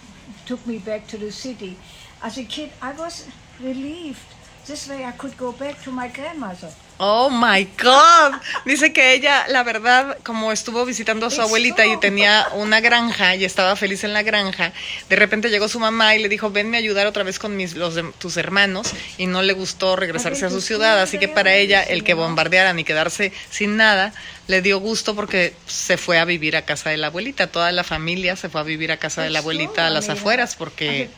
took 0.46 0.66
me 0.68 0.78
back 0.78 1.08
to 1.08 1.18
the 1.18 1.32
city. 1.32 1.78
As 2.22 2.38
a 2.38 2.44
kid, 2.44 2.72
I 2.82 2.92
was 2.92 3.28
relieved. 3.62 4.20
This 4.66 4.88
way 4.90 5.06
I 5.06 5.12
could 5.12 5.38
go 5.38 5.52
back 5.52 5.84
to 5.84 5.92
my 5.92 6.08
grandmother. 6.08 6.72
Oh 6.98 7.30
my 7.30 7.68
God. 7.78 8.34
Dice 8.66 8.94
que 8.94 9.14
ella, 9.14 9.46
la 9.50 9.64
verdad, 9.64 10.18
como 10.24 10.52
estuvo 10.52 10.86
visitando 10.86 11.26
a 11.26 11.30
su 11.30 11.42
abuelita 11.42 11.86
y 11.86 11.98
tenía 12.00 12.48
una 12.54 12.80
granja 12.80 13.36
y 13.36 13.44
estaba 13.44 13.76
feliz 13.76 14.04
en 14.06 14.14
la 14.14 14.24
granja, 14.24 14.72
de 15.10 15.16
repente 15.18 15.50
llegó 15.50 15.68
su 15.68 15.80
mamá 15.80 16.16
y 16.16 16.22
le 16.22 16.30
dijo, 16.30 16.52
venme 16.52 16.78
a 16.78 16.80
ayudar 16.80 17.06
otra 17.06 17.24
vez 17.24 17.38
con 17.38 17.56
mis, 17.58 17.76
los 17.76 17.96
de, 17.96 18.04
tus 18.18 18.38
hermanos 18.38 18.94
y 19.18 19.28
no 19.28 19.42
le 19.42 19.54
gustó 19.54 19.98
regresarse 19.98 20.46
a 20.46 20.50
su 20.50 20.62
ciudad. 20.62 21.02
Así 21.02 21.20
que 21.20 21.28
para 21.28 21.54
ella, 21.54 21.84
el 21.84 22.04
que 22.04 22.14
bombardearan 22.14 22.80
y 22.80 22.86
quedarse 22.86 23.34
sin 23.50 23.76
nada, 23.76 24.14
le 24.48 24.62
dio 24.62 24.80
gusto 24.80 25.16
porque 25.16 25.54
se 25.68 25.98
fue 25.98 26.18
a 26.18 26.26
vivir 26.26 26.56
a 26.56 26.64
casa 26.64 26.92
de 26.92 26.98
la 26.98 27.08
abuelita. 27.08 27.48
Toda 27.48 27.72
la 27.74 27.84
familia 27.84 28.38
se 28.38 28.48
fue 28.48 28.62
a 28.62 28.64
vivir 28.64 28.92
a 28.94 28.98
casa 28.98 29.22
de 29.22 29.32
la 29.32 29.40
abuelita 29.40 29.86
a 29.86 29.90
las 29.90 30.08
afueras 30.08 30.56
porque... 30.56 31.10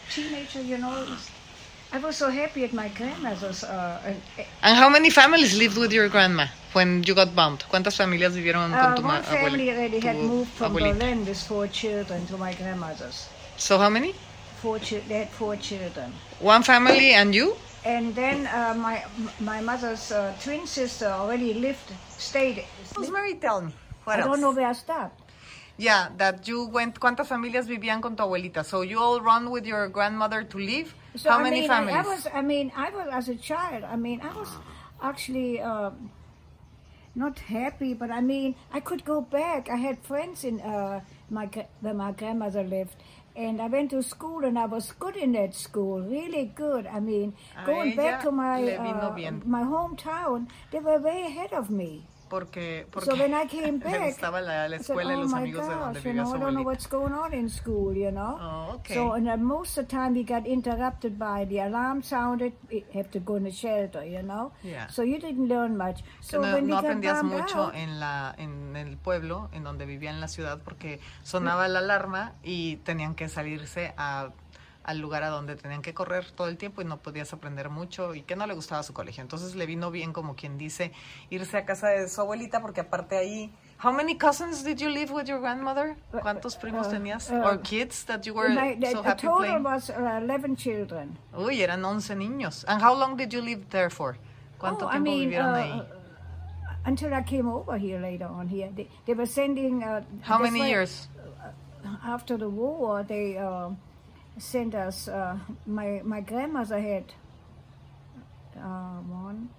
I 1.91 1.99
was 1.99 2.17
so 2.17 2.29
happy 2.29 2.63
at 2.65 2.73
my 2.73 2.89
grandmother's. 2.89 3.63
Uh, 3.63 4.01
and, 4.05 4.21
And 4.61 4.75
how 4.75 4.89
many 4.89 5.09
families 5.09 5.57
lived 5.57 5.77
with 5.77 5.93
your 5.93 6.09
grandma 6.09 6.47
when 6.73 7.03
you 7.03 7.13
got 7.15 7.33
bombed? 7.33 7.63
¿Cuántas 7.69 7.95
familias 7.95 8.35
vivieron 8.35 8.71
con 8.71 8.91
uh, 8.91 8.95
tu 8.95 9.01
ma- 9.01 9.15
one 9.15 9.23
family 9.23 9.69
already 9.71 9.99
had 9.99 10.17
moved 10.17 10.51
from 10.51 10.73
abuelita? 10.73 10.99
Berlin 10.99 11.25
with 11.25 11.41
four 11.47 11.67
children 11.67 12.25
to 12.27 12.37
my 12.37 12.53
grandmother's. 12.53 13.29
So 13.57 13.77
how 13.77 13.89
many? 13.89 14.13
Four 14.61 14.79
chi- 14.79 15.01
they 15.07 15.19
had 15.19 15.29
four 15.29 15.55
children. 15.55 16.11
One 16.39 16.61
family 16.63 17.13
and 17.13 17.33
you? 17.33 17.55
And 17.85 18.13
then 18.13 18.47
uh, 18.47 18.73
my 18.75 19.05
my 19.39 19.61
mother's 19.61 20.11
uh, 20.11 20.33
twin 20.43 20.67
sister 20.67 21.07
already 21.07 21.53
lived, 21.53 21.87
stayed. 22.17 22.65
Rosemary, 22.97 23.35
tell 23.35 23.61
me. 23.61 23.71
What 24.03 24.17
I 24.17 24.21
else? 24.23 24.27
don't 24.27 24.41
know 24.41 24.51
where 24.51 24.67
I 24.67 24.73
stopped. 24.73 25.21
Yeah, 25.77 26.09
that 26.17 26.47
you 26.47 26.65
went. 26.67 26.99
¿Cuántas 26.99 27.27
familias 27.29 27.67
vivían 27.67 28.01
con 28.01 28.15
tu 28.17 28.23
abuelita? 28.23 28.65
So 28.65 28.81
you 28.81 28.99
all 28.99 29.21
run 29.21 29.51
with 29.51 29.65
your 29.65 29.87
grandmother 29.87 30.43
to 30.43 30.57
live? 30.57 30.93
So 31.17 31.29
How 31.31 31.39
I 31.39 31.43
many 31.43 31.61
mean, 31.61 31.69
families? 31.69 31.95
I 31.95 32.01
was. 32.01 32.27
I 32.33 32.41
mean, 32.41 32.71
I 32.75 32.89
was 32.91 33.07
as 33.11 33.29
a 33.29 33.35
child. 33.35 33.83
I 33.83 33.95
mean, 33.95 34.21
I 34.21 34.33
was 34.33 34.49
actually 35.01 35.59
um, 35.61 36.11
not 37.15 37.39
happy, 37.39 37.93
but 37.93 38.11
I 38.11 38.21
mean, 38.21 38.55
I 38.71 38.79
could 38.79 39.03
go 39.05 39.21
back. 39.21 39.69
I 39.69 39.77
had 39.77 39.99
friends 40.03 40.43
in 40.43 40.61
uh, 40.61 41.01
my 41.29 41.49
where 41.81 41.93
my 41.93 42.11
grandmother 42.11 42.63
lived, 42.63 42.95
and 43.35 43.61
I 43.61 43.67
went 43.67 43.91
to 43.91 44.03
school, 44.03 44.45
and 44.45 44.57
I 44.59 44.65
was 44.65 44.91
good 44.91 45.15
in 45.15 45.31
that 45.33 45.55
school, 45.55 46.01
really 46.01 46.45
good. 46.55 46.85
I 46.87 46.99
mean, 46.99 47.33
going 47.65 47.95
back 47.95 48.21
to 48.23 48.31
my 48.31 48.75
uh, 48.75 49.31
my 49.45 49.63
hometown, 49.63 50.47
they 50.71 50.79
were 50.79 50.99
way 50.99 51.23
ahead 51.23 51.53
of 51.53 51.69
me. 51.69 52.05
Porque, 52.29 52.85
porque 52.91 53.09
So 53.09 53.15
when 53.15 53.33
I 53.33 53.45
came 53.49 53.79
le 53.79 53.85
back, 53.85 54.01
gustaba 54.07 54.41
la, 54.41 54.67
la 54.67 54.75
I 54.75 54.79
said, 54.79 54.81
escuela 54.95 55.13
y 55.13 55.15
oh 55.17 55.21
los 55.23 55.33
amigos 55.33 55.67
de 55.67 55.73
donde 55.75 55.99
vivía 56.01 56.25
su 56.25 56.29
I 56.35 56.39
don't 56.39 56.39
know 56.39 56.47
abuelita. 56.47 56.65
what's 56.65 56.87
going 56.87 57.13
on 57.13 57.33
in 57.33 57.49
school, 57.49 57.95
you 57.95 58.11
know. 58.11 58.37
Oh, 58.39 58.75
okay. 58.75 58.95
So, 58.95 59.13
and 59.13 59.27
uh, 59.29 59.37
most 59.37 59.77
of 59.77 59.87
the 59.87 59.95
time 59.95 60.13
we 60.13 60.23
got 60.23 60.45
interrupted 60.45 61.17
by 61.17 61.45
the 61.45 61.59
alarm 61.59 62.01
sounded, 62.03 62.53
we 62.69 62.83
have 62.93 63.09
to 63.11 63.19
go 63.19 63.35
in 63.37 63.43
the 63.43 63.51
shelter, 63.51 64.03
you 64.03 64.21
know. 64.23 64.51
Yeah. 64.63 64.87
So 64.87 65.03
you 65.03 65.19
didn't 65.19 65.47
learn 65.47 65.77
much. 65.77 66.03
So 66.21 66.41
no, 66.41 66.53
when 66.53 66.67
no 66.67 66.77
aprendías 66.77 67.23
mucho 67.23 67.67
out, 67.67 67.75
en 67.75 67.99
la 67.99 68.33
en 68.37 68.75
el 68.75 68.97
pueblo 68.97 69.49
en 69.53 69.63
donde 69.63 69.85
vivía 69.85 70.09
en 70.09 70.19
la 70.21 70.27
ciudad 70.27 70.59
porque 70.63 70.99
sonaba 71.23 71.67
la 71.67 71.79
alarma 71.79 72.33
y 72.43 72.77
tenían 72.77 73.15
que 73.15 73.29
salirse 73.29 73.93
a- 73.97 74.29
al 74.87 74.99
lugar 74.99 75.21
a 75.23 75.27
donde 75.27 75.55
tenían 75.57 75.81
que 75.81 75.93
correr 75.93 76.31
todo 76.31 76.47
el 76.47 76.57
tiempo 76.57 76.81
y 76.81 76.85
no 76.85 76.97
podías 76.97 77.33
aprender 77.33 77.69
mucho 77.69 78.15
y 78.15 78.21
que 78.21 78.37
no 78.37 78.47
le 78.47 78.53
gustaba 78.53 78.81
su 78.83 78.93
colegio. 78.93 79.21
Entonces 79.21 79.53
le 79.53 79.65
vino 79.65 79.91
bien 79.91 80.13
como 80.13 80.35
quien 80.35 80.57
dice 80.57 80.93
irse 81.29 81.57
a 81.57 81.65
casa 81.65 81.89
de 81.89 82.07
su 82.07 82.21
abuelita 82.21 82.61
porque 82.61 82.81
aparte 82.81 83.17
ahí 83.17 83.53
how 83.83 83.91
many 83.91 84.17
cousins 84.17 84.63
did 84.63 84.77
you 84.77 84.89
live 84.89 85.13
with 85.13 85.25
your 85.25 85.39
grandmother 85.39 85.95
cuántos 86.23 86.55
primos 86.55 86.87
uh, 86.87 86.91
tenías 86.91 87.29
uh, 87.29 87.45
or 87.45 87.61
kids 87.61 88.05
that 88.05 88.21
you 88.25 88.33
were 88.33 88.49
my, 88.49 88.75
the, 88.79 88.91
so 88.91 89.03
happy 89.03 89.27
total 89.27 89.37
playing 89.37 89.63
was 89.63 89.89
uh, 89.91 90.19
11 90.23 90.55
children. 90.55 91.17
uy 91.33 91.61
eran 91.61 91.83
11 91.83 92.15
niños. 92.15 92.63
And 92.67 92.81
how 92.81 92.95
long 92.97 93.17
did 93.17 93.31
you 93.31 93.41
live 93.41 93.65
there 93.69 93.89
for 93.89 94.17
cuánto 94.57 94.85
oh, 94.85 94.89
I 94.89 94.93
tiempo 94.93 95.11
mean, 95.11 95.29
vivieron 95.29 95.53
uh, 95.53 95.57
ahí 95.57 95.85
until 96.87 97.13
I 97.13 97.21
came 97.23 97.47
over 97.49 97.77
here 97.77 97.99
later 97.99 98.27
on 98.27 98.47
here. 98.47 98.71
They, 98.73 98.87
they 99.05 99.13
were 99.13 99.27
sending. 99.27 99.83
Uh, 99.83 100.01
how 100.21 100.39
many 100.39 100.61
why 100.61 100.67
years 100.67 101.09
After 102.03 102.37
the 102.37 102.49
war, 102.49 103.03
they 103.03 103.37
uh, 103.37 103.69
sent 104.37 104.75
us. 104.75 105.07
Uh, 105.07 105.37
my 105.65 106.01
my 106.03 106.21
grandmother 106.21 106.79
had 106.79 107.05
uh, 108.57 108.99
one, 109.07 109.49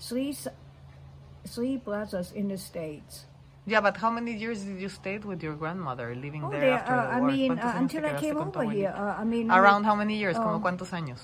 three, 0.00 1.76
brothers 1.76 2.32
in 2.32 2.48
the 2.48 2.58
states. 2.58 3.26
Yeah, 3.66 3.80
but 3.80 3.96
how 3.98 4.10
many 4.10 4.32
years 4.34 4.62
did 4.64 4.80
you 4.80 4.88
stay 4.88 5.18
with 5.18 5.42
your 5.42 5.54
grandmother 5.54 6.14
living 6.14 6.42
Oh, 6.44 6.50
there 6.50 6.60
they, 6.60 6.72
after 6.72 6.94
uh, 6.94 7.06
the 7.06 7.12
I 7.12 7.20
war? 7.20 7.30
mean, 7.30 7.58
uh, 7.58 7.72
until 7.76 8.06
I 8.06 8.14
came 8.18 8.36
over 8.38 8.64
here. 8.70 8.94
Uh, 8.96 9.20
I 9.20 9.24
mean, 9.24 9.50
Around 9.50 9.84
how 9.84 9.94
many 9.94 10.16
years? 10.16 10.36
¿Como 10.36 10.60
cuántos 10.60 10.92
años? 10.92 11.20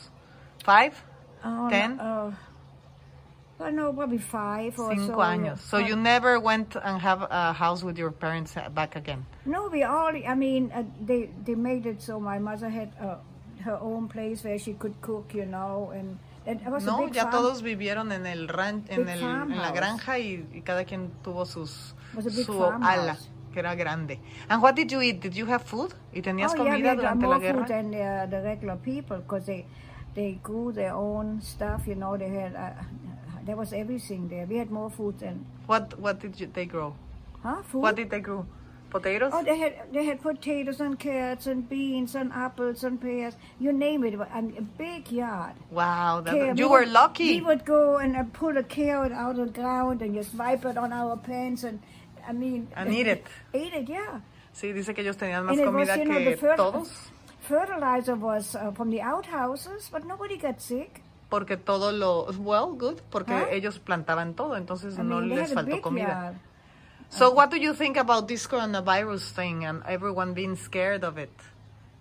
Five? 0.62 0.94
uh, 1.42 1.68
ten? 1.70 1.98
Uh, 3.58 3.64
well, 3.64 3.72
no, 3.72 3.92
probably 3.92 4.18
five 4.18 4.78
or 4.78 4.90
Cinco 4.94 5.14
so. 5.14 5.18
años. 5.18 5.58
So 5.58 5.78
you 5.78 5.96
never 5.96 6.38
went 6.38 6.76
and 6.76 7.00
have 7.00 7.22
a 7.30 7.52
house 7.52 7.82
with 7.82 7.96
your 7.98 8.10
parents 8.10 8.54
back 8.74 8.96
again? 8.96 9.24
No, 9.46 9.68
we 9.68 9.82
all. 9.82 10.12
I 10.14 10.34
mean, 10.34 10.70
uh, 10.72 10.84
they 11.00 11.30
they 11.44 11.54
made 11.54 11.86
it 11.86 12.02
so 12.02 12.20
my 12.20 12.38
mother 12.38 12.68
had 12.68 12.92
uh, 13.00 13.16
her 13.64 13.78
own 13.80 14.08
place 14.08 14.44
where 14.44 14.58
she 14.58 14.74
could 14.74 15.00
cook, 15.00 15.32
you 15.34 15.46
know, 15.46 15.90
and 15.94 16.18
and 16.46 16.60
it 16.60 16.68
was 16.70 16.84
a 16.84 16.86
No, 16.86 17.06
ya 17.08 17.22
farm. 17.22 17.32
todos 17.32 17.62
vivieron 17.62 18.12
en 18.12 18.26
el 18.26 18.48
ran 18.48 18.84
en, 18.88 19.08
el, 19.08 19.22
en 19.22 19.58
la 19.58 19.72
granja 19.72 20.18
y, 20.18 20.44
y 20.52 20.60
cada 20.60 20.84
quien 20.84 21.10
tuvo 21.22 21.46
sus 21.46 21.94
su 22.44 22.62
ala 22.62 23.16
que 23.52 23.60
era 23.60 23.74
grande. 23.74 24.20
And 24.48 24.62
what 24.62 24.74
did 24.76 24.92
you 24.92 25.00
eat? 25.00 25.20
Did 25.20 25.34
you 25.34 25.46
have 25.46 25.64
food? 25.64 25.94
¿Y 26.12 26.20
tenías 26.20 26.52
oh, 26.52 26.62
yeah, 26.62 26.70
comida 26.70 26.92
uh, 26.92 26.96
durante 26.96 27.24
more 27.26 27.34
la 27.34 27.40
guerra? 27.40 27.58
food 27.60 27.68
than 27.68 27.94
uh, 27.94 28.26
the 28.30 28.42
regular 28.42 28.76
people 28.76 29.16
because 29.18 29.46
they 29.46 29.66
they 30.14 30.38
grew 30.42 30.72
their 30.72 30.92
own 30.94 31.40
stuff. 31.40 31.86
You 31.86 31.94
know, 31.96 32.16
they 32.16 32.28
had 32.28 32.54
uh, 32.54 32.82
there 33.46 33.56
was 33.56 33.72
everything 33.72 34.28
there. 34.28 34.44
We 34.46 34.56
had 34.56 34.70
more 34.70 34.90
food 34.90 35.18
than 35.20 35.46
What 35.66 35.98
what 35.98 36.20
did 36.20 36.38
you, 36.40 36.46
they 36.52 36.66
grow? 36.66 36.94
huh 37.42 37.62
food. 37.62 37.82
What 37.82 37.96
did 37.96 38.10
they 38.10 38.20
grow? 38.20 38.46
Potatoes? 38.90 39.32
Oh, 39.34 39.42
they 39.42 39.58
had 39.58 39.74
they 39.92 40.04
had 40.04 40.20
potatoes 40.22 40.80
and 40.80 40.98
carrots 40.98 41.46
and 41.46 41.68
beans 41.68 42.14
and 42.14 42.32
apples 42.32 42.84
and 42.84 43.00
pears. 43.00 43.34
You 43.58 43.72
name 43.72 44.04
it. 44.04 44.14
Mean, 44.18 44.54
a 44.56 44.62
big 44.62 45.10
yard. 45.10 45.54
Wow, 45.70 46.20
that, 46.20 46.34
you 46.34 46.54
We 46.54 46.64
were 46.64 46.80
would- 46.80 46.92
lucky. 46.92 47.40
We 47.40 47.46
would 47.46 47.64
go 47.64 47.96
and 47.98 48.16
uh, 48.16 48.24
pull 48.32 48.56
a 48.56 48.62
carrot 48.62 49.12
out 49.12 49.38
of 49.38 49.52
the 49.52 49.60
ground 49.60 50.02
and 50.02 50.14
just 50.14 50.34
wipe 50.34 50.64
it 50.64 50.78
on 50.78 50.92
our 50.92 51.16
pants 51.16 51.64
and, 51.64 51.80
I 52.26 52.32
mean... 52.32 52.68
And 52.76 52.92
eat 52.94 53.06
it. 53.08 53.26
Eat 53.54 53.74
it, 53.74 53.88
yeah. 53.88 54.20
Sí, 54.54 54.72
dice 54.72 54.94
que 54.94 55.02
ellos 55.04 55.16
tenían 55.16 55.44
más 55.44 55.50
And 55.52 55.60
it 55.60 55.66
was, 55.66 55.88
comida 55.88 55.96
you 55.98 56.36
know, 56.36 56.56
todos, 56.56 57.10
fertilizer 57.40 58.14
was 58.14 58.54
uh, 58.54 58.70
from 58.70 58.90
the 58.90 59.02
outhouses, 59.02 59.88
but 59.92 60.04
nobody 60.06 60.36
got 60.38 60.60
sick. 60.62 61.02
Porque 61.28 61.56
todo 61.56 61.92
lo, 61.92 62.26
well, 62.38 62.72
good, 62.76 63.00
porque 63.10 63.32
Huh? 63.32 63.46
ellos 63.50 63.78
plantaban 63.78 64.34
todo, 64.34 64.56
entonces 64.56 64.98
I 64.98 65.02
no 65.02 65.16
mean, 65.20 65.28
they 65.30 65.38
les 65.38 65.52
faltó 65.54 65.80
comida. 65.82 66.08
yard. 66.08 66.36
So, 67.08 67.30
what 67.32 67.50
do 67.50 67.56
you 67.56 67.72
think 67.74 67.96
about 67.96 68.26
this 68.26 68.48
coronavirus 68.48 69.32
thing 69.32 69.64
and 69.64 69.82
everyone 69.86 70.34
being 70.34 70.56
scared 70.56 71.04
of 71.04 71.18
it? 71.18 71.30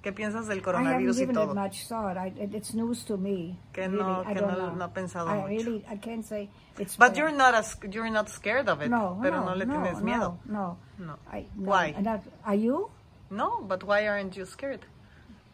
¿Qué 0.01 0.11
piensas 0.13 0.47
del 0.47 0.59
I 0.59 0.61
haven't 0.61 0.63
coronavirus 0.63 1.15
y 1.15 1.19
given 1.19 1.35
it 1.35 1.39
todo? 1.39 1.53
much 1.55 1.87
thought. 1.87 2.17
I, 2.17 2.27
it, 2.37 2.53
it's 2.53 2.73
news 2.75 3.03
to 3.05 3.17
me. 3.17 3.57
Que 3.73 3.87
really. 3.87 3.97
no- 4.03 4.21
I 4.25 4.33
que 4.35 4.41
no- 4.41 4.47
know. 4.51 4.75
no 4.75 4.85
ha 4.85 4.93
pensado 4.93 5.29
I 5.29 5.35
mucho. 5.37 5.47
really, 5.47 5.85
I 5.89 5.97
can't 5.97 6.23
say 6.23 6.49
it's 6.77 6.95
But 6.95 7.09
bad. 7.13 7.17
you're 7.17 7.31
not 7.31 7.55
as, 7.55 7.75
you're 7.91 8.09
not 8.11 8.29
scared 8.29 8.69
of 8.69 8.81
it, 8.83 8.89
No, 8.89 9.17
pero 9.21 9.39
no, 9.39 9.45
no, 9.49 9.55
le 9.55 9.65
no, 9.65 9.73
tienes 9.73 10.01
miedo. 10.03 10.37
No, 10.45 10.77
no. 10.99 11.05
No. 11.05 11.17
I, 11.31 11.47
no. 11.55 11.71
Why? 11.71 11.93
That- 12.03 12.21
are 12.45 12.55
you? 12.55 12.89
No, 13.31 13.61
but 13.67 13.83
why 13.83 14.07
aren't 14.07 14.35
you 14.37 14.45
scared? 14.45 14.85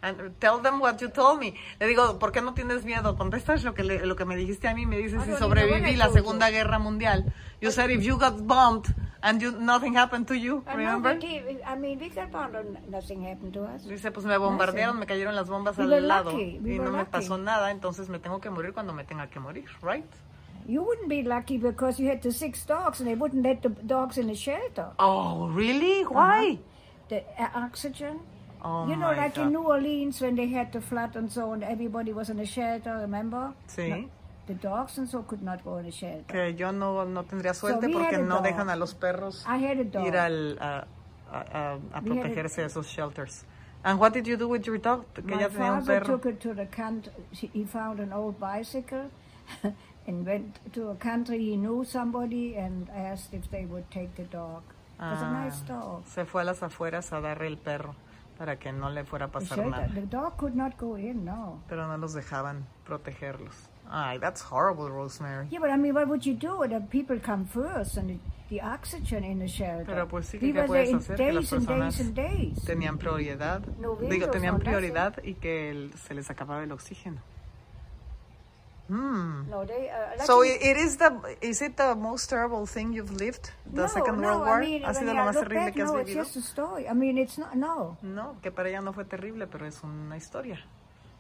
And 0.04 0.34
tell 0.40 0.60
them 0.62 0.80
what 0.80 1.00
you 1.00 1.10
told 1.10 1.40
me. 1.40 1.54
Le 1.80 1.86
digo, 1.88 2.18
¿por 2.18 2.32
qué 2.32 2.42
no 2.42 2.54
tienes 2.56 2.84
miedo? 2.84 3.16
Contestas 3.18 3.64
lo 3.64 3.74
que, 3.76 3.84
le- 3.84 4.06
lo 4.06 4.16
que 4.16 4.26
me 4.26 4.36
dijiste 4.36 4.68
a 4.68 4.74
mí. 4.74 4.86
Me 4.88 4.98
dices, 4.98 5.22
I 5.22 5.32
si 5.32 5.38
sobreviví 5.38 5.96
la. 5.96 6.10
Segunda 6.10 6.50
Guerra 6.50 6.80
Mundial. 6.80 7.32
You 7.62 7.70
said 7.72 7.92
if 7.92 8.02
you 8.04 8.18
got 8.18 8.42
bombed 8.48 8.88
and 9.22 9.40
you, 9.40 9.52
nothing 9.52 9.96
happened 9.96 10.28
to 10.28 10.34
you, 10.34 10.64
know 10.66 10.76
remember? 10.76 11.12
I 11.12 11.76
mean, 11.76 12.00
we 12.00 12.10
got 12.10 12.34
and 12.34 12.90
nothing 12.90 13.24
happened 13.24 13.54
to 13.54 13.66
us. 13.66 13.84
Dice, 13.88 14.10
pues 14.12 14.26
me 14.26 14.36
bombardearon, 14.38 14.98
me 14.98 15.06
cayeron 15.06 15.36
las 15.36 15.48
bombas 15.48 15.78
al 15.78 16.08
lado 16.08 16.32
y 16.40 16.58
no 16.80 16.92
me 16.92 17.06
pasó 17.06 17.38
nada, 17.38 17.70
entonces 17.70 18.10
me 18.10 18.18
tengo 18.18 18.42
que 18.42 18.50
morir 18.50 18.74
cuando 18.74 18.94
me 18.94 19.04
tenga 19.04 19.28
que 19.28 19.40
morir, 19.40 19.66
right? 19.84 20.06
You 20.68 20.84
wouldn't 20.84 21.10
be 21.10 21.22
lucky 21.24 21.58
because 21.60 22.00
you 22.02 22.10
had 22.10 22.22
the 22.22 22.32
six 22.32 22.66
dogs 22.66 23.00
and 23.00 23.08
they 23.08 23.16
wouldn't 23.16 23.44
let 23.44 23.62
the 23.62 23.70
dogs 23.70 24.18
in 24.18 24.28
the 24.28 24.36
shelter. 24.36 24.88
Oh, 24.98 25.48
really? 25.50 26.04
Why? 26.04 26.58
The 27.10 27.24
uh, 27.38 27.50
oxygen. 27.66 28.20
Oh 28.64 28.88
you 28.88 28.96
know, 28.96 29.12
like 29.12 29.36
God. 29.36 29.46
in 29.48 29.54
New 29.54 29.64
Orleans 29.64 30.22
when 30.22 30.36
they 30.36 30.48
had 30.48 30.72
the 30.72 30.82
flood 30.82 31.16
and 31.16 31.32
so 31.32 31.52
on, 31.52 31.64
everybody 31.64 32.14
was 32.14 32.30
in 32.30 32.38
the 32.38 32.46
shelter, 32.46 32.96
remember? 33.02 33.54
Sí. 33.68 34.08
The 34.48 34.54
dogs 34.56 34.98
and 34.98 35.08
so 35.10 35.24
could 35.24 35.42
not 35.42 35.64
go 35.64 35.78
in 35.78 35.86
the 35.86 35.92
shelter. 35.92 36.26
Que 36.28 36.54
yo 36.54 36.72
no, 36.72 37.04
no 37.06 37.24
tendría 37.24 37.54
suerte 37.54 37.88
we 37.88 37.94
porque 37.94 38.18
no 38.20 38.36
dog. 38.36 38.44
dejan 38.44 38.70
a 38.70 38.76
los 38.76 38.94
perros 38.94 39.44
I 39.48 39.58
had 39.58 39.80
a 39.80 39.84
dog. 39.86 40.06
ir 40.08 40.18
al, 40.18 40.58
a, 40.60 40.86
a, 41.32 41.38
a- 41.40 41.74
a 41.94 41.98
a- 41.98 42.02
protegerse 42.02 42.62
de 42.62 42.68
esos 42.68 42.88
shelters. 42.88 43.46
And 43.84 44.00
what 44.00 44.14
did 44.14 44.28
you 44.28 44.38
do 44.38 44.48
with 44.48 44.64
your 44.68 44.78
dog? 44.78 45.06
Que 45.16 45.24
My 45.24 45.40
ya 45.42 45.50
tenía 45.50 45.74
un 45.74 45.82
father 45.82 46.02
perro. 46.04 46.18
took 46.18 46.26
it 46.28 46.40
to 46.42 46.54
the 46.54 46.68
country. 46.68 47.12
He 47.32 47.64
found 47.66 48.00
an 48.00 48.14
old 48.14 48.40
bicycle 48.40 49.10
and 50.08 50.26
went 50.26 50.60
to 50.74 50.90
a 50.90 50.96
country 50.96 51.40
he 51.40 51.58
knew 51.58 51.84
somebody 51.84 52.56
and 52.58 52.88
asked 52.92 53.34
if 53.34 53.50
they 53.50 53.66
would 53.66 53.90
take 53.90 54.16
the 54.16 54.24
dog. 54.26 54.62
It 55.00 55.04
was 55.04 55.22
a 55.22 55.26
Ah, 55.26 55.44
nice 55.46 55.60
dog. 55.68 56.04
Se 56.06 56.26
fue 56.26 56.42
a 56.42 56.46
las 56.46 56.62
afueras 56.62 57.12
a 57.12 57.22
darle 57.22 57.48
el 57.48 57.58
perro 57.58 57.96
para 58.42 58.58
que 58.58 58.72
no 58.72 58.90
le 58.90 59.04
fuera 59.04 59.26
a 59.26 59.32
pasar 59.32 59.64
nada. 59.68 59.88
the 59.94 60.02
dog 60.02 60.36
could 60.36 60.56
not 60.56 60.76
go 60.76 60.98
in, 60.98 61.24
no. 61.24 61.62
Pero 61.70 61.86
no 61.86 61.96
los 61.98 62.16
dejaban 62.16 62.66
protegerlos. 62.88 63.70
Ay, 63.88 64.18
that's 64.18 64.42
horrible, 64.42 64.90
Rosemary. 64.90 65.48
Yeah, 65.52 65.60
but 65.60 65.70
I 65.70 65.78
mean, 65.78 65.94
what 65.94 66.08
would 66.08 66.26
you 66.26 66.34
do? 66.34 66.68
The 66.68 66.82
people 66.90 67.20
come 67.20 67.46
first 67.46 67.98
and 67.98 68.20
the, 68.50 68.60
oxygen 68.60 69.24
in 69.24 69.38
the 69.38 69.48
shelter. 69.48 69.86
Pero 69.86 70.08
pues 70.08 70.26
sí, 70.26 70.40
¿qué 70.40 70.56
puedes 70.66 70.92
hacer? 70.92 71.18
Que 71.18 71.34
las 71.34 71.52
days 71.52 71.54
and 71.54 71.68
personas 71.68 71.98
days 71.98 72.08
and 72.08 72.16
days. 72.16 72.66
Tenían 72.66 72.98
prioridad. 72.98 73.62
No 73.80 73.96
Digo, 73.96 74.32
tenían 74.32 74.58
prioridad 74.58 75.24
y 75.24 75.36
que 75.36 75.70
el- 75.70 75.94
se 75.94 76.16
les 76.16 76.32
acababa 76.32 76.64
el 76.64 76.72
oxígeno. 76.72 77.22
Hmm. 78.92 79.50
No, 79.50 79.64
they. 79.64 79.88
Uh, 79.90 80.20
So 80.26 80.42
it, 80.44 80.60
it 80.62 80.76
is 80.76 80.98
the 80.98 81.10
is 81.42 81.62
it 81.62 81.78
the 81.78 81.96
most 81.96 82.28
terrible 82.30 82.66
thing 82.66 82.92
you've 82.92 83.14
lived? 83.14 83.52
The 83.72 83.84
no, 83.84 83.88
Second 83.88 84.20
no, 84.20 84.28
World 84.28 84.42
War. 84.42 84.62
I 84.62 84.66
mean, 84.66 84.84
¿Ha 84.84 84.94
sido 84.94 85.14
lo 85.14 85.24
más 85.24 85.34
terrible 85.40 85.64
back, 85.66 85.74
que 85.74 85.84
has 85.84 85.92
no, 85.92 85.98
it's 86.00 86.14
just 86.14 86.36
a 86.36 86.42
story. 86.42 86.90
I 86.90 86.94
mean, 86.94 87.18
it's 87.18 87.38
not. 87.38 87.56
No. 87.56 87.96
No, 88.02 88.36
que 88.42 88.52
para 88.52 88.68
ella 88.70 88.82
no 88.82 88.92
fue 88.92 89.06
terrible, 89.06 89.48
pero 89.48 89.66
es 89.66 89.82
una 89.84 90.18
historia. 90.18 90.60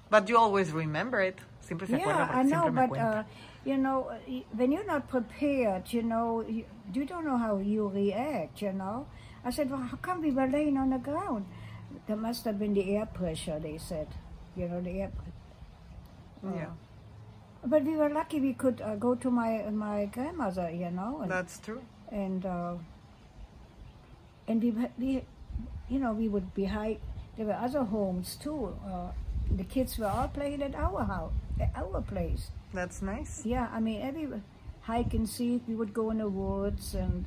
But 0.09 0.27
you 0.27 0.37
always 0.37 0.73
remember 0.73 1.21
it. 1.21 1.37
Siempre 1.61 1.87
se 1.87 1.95
acuerda 1.95 2.19
Yeah, 2.19 2.27
porque 2.27 2.39
I 2.39 2.43
know, 2.43 2.61
siempre 2.63 2.71
me 2.71 2.87
but 2.87 2.89
cuenta. 2.89 3.19
uh, 3.21 3.23
you 3.63 3.77
know, 3.77 4.09
when 4.57 4.71
you're 4.73 4.85
not 4.85 5.07
prepared, 5.07 5.83
you 5.93 6.03
know, 6.03 6.41
you, 6.45 6.65
you 6.93 7.05
don't 7.05 7.23
know 7.23 7.37
how 7.37 7.57
you 7.59 7.87
react. 7.87 8.61
You 8.61 8.73
know, 8.73 9.05
I 9.45 9.51
said, 9.51 9.69
well, 9.71 9.79
how 9.79 9.97
come 10.01 10.21
we 10.21 10.31
were 10.31 10.47
laying 10.47 10.77
on 10.77 10.89
the 10.89 10.97
ground? 10.99 11.45
There 12.07 12.17
must 12.17 12.43
have 12.43 12.59
been 12.59 12.73
the 12.73 12.97
air 12.97 13.05
pressure. 13.05 13.59
They 13.59 13.77
said, 13.77 14.07
you 14.57 14.67
know, 14.67 14.81
the 14.81 15.03
air. 15.03 15.11
uh, 16.43 16.49
yeah, 16.53 16.65
But 17.63 17.83
we 17.83 17.95
were 17.95 18.09
lucky 18.09 18.39
we 18.39 18.53
could 18.53 18.81
uh, 18.81 18.95
go 18.95 19.15
to 19.15 19.29
my 19.29 19.69
my 19.69 20.05
grandmother, 20.05 20.69
you 20.71 20.89
know, 20.91 21.21
and 21.21 21.31
that's 21.31 21.59
true. 21.59 21.81
and 22.11 22.45
uh, 22.45 22.73
and 24.47 24.61
we 24.63 24.71
we 24.97 25.23
you 25.89 25.99
know 25.99 26.11
we 26.13 26.27
would 26.27 26.53
be 26.53 26.65
high. 26.65 26.97
There 27.37 27.45
were 27.45 27.53
other 27.67 27.83
homes 27.83 28.35
too. 28.35 28.75
Uh, 28.85 29.11
the 29.55 29.63
kids 29.63 29.97
were 29.97 30.07
all 30.07 30.27
playing 30.27 30.61
at 30.63 30.75
our 30.75 31.03
house, 31.05 31.33
at 31.59 31.71
our 31.75 32.01
place. 32.01 32.49
That's 32.73 33.01
nice. 33.01 33.45
Yeah, 33.45 33.67
I 33.71 33.79
mean 33.79 34.01
every 34.01 34.27
hike 34.81 35.13
and 35.13 35.29
seek. 35.29 35.61
We 35.67 35.75
would 35.75 35.93
go 35.93 36.09
in 36.09 36.17
the 36.17 36.29
woods 36.29 36.95
and 36.95 37.25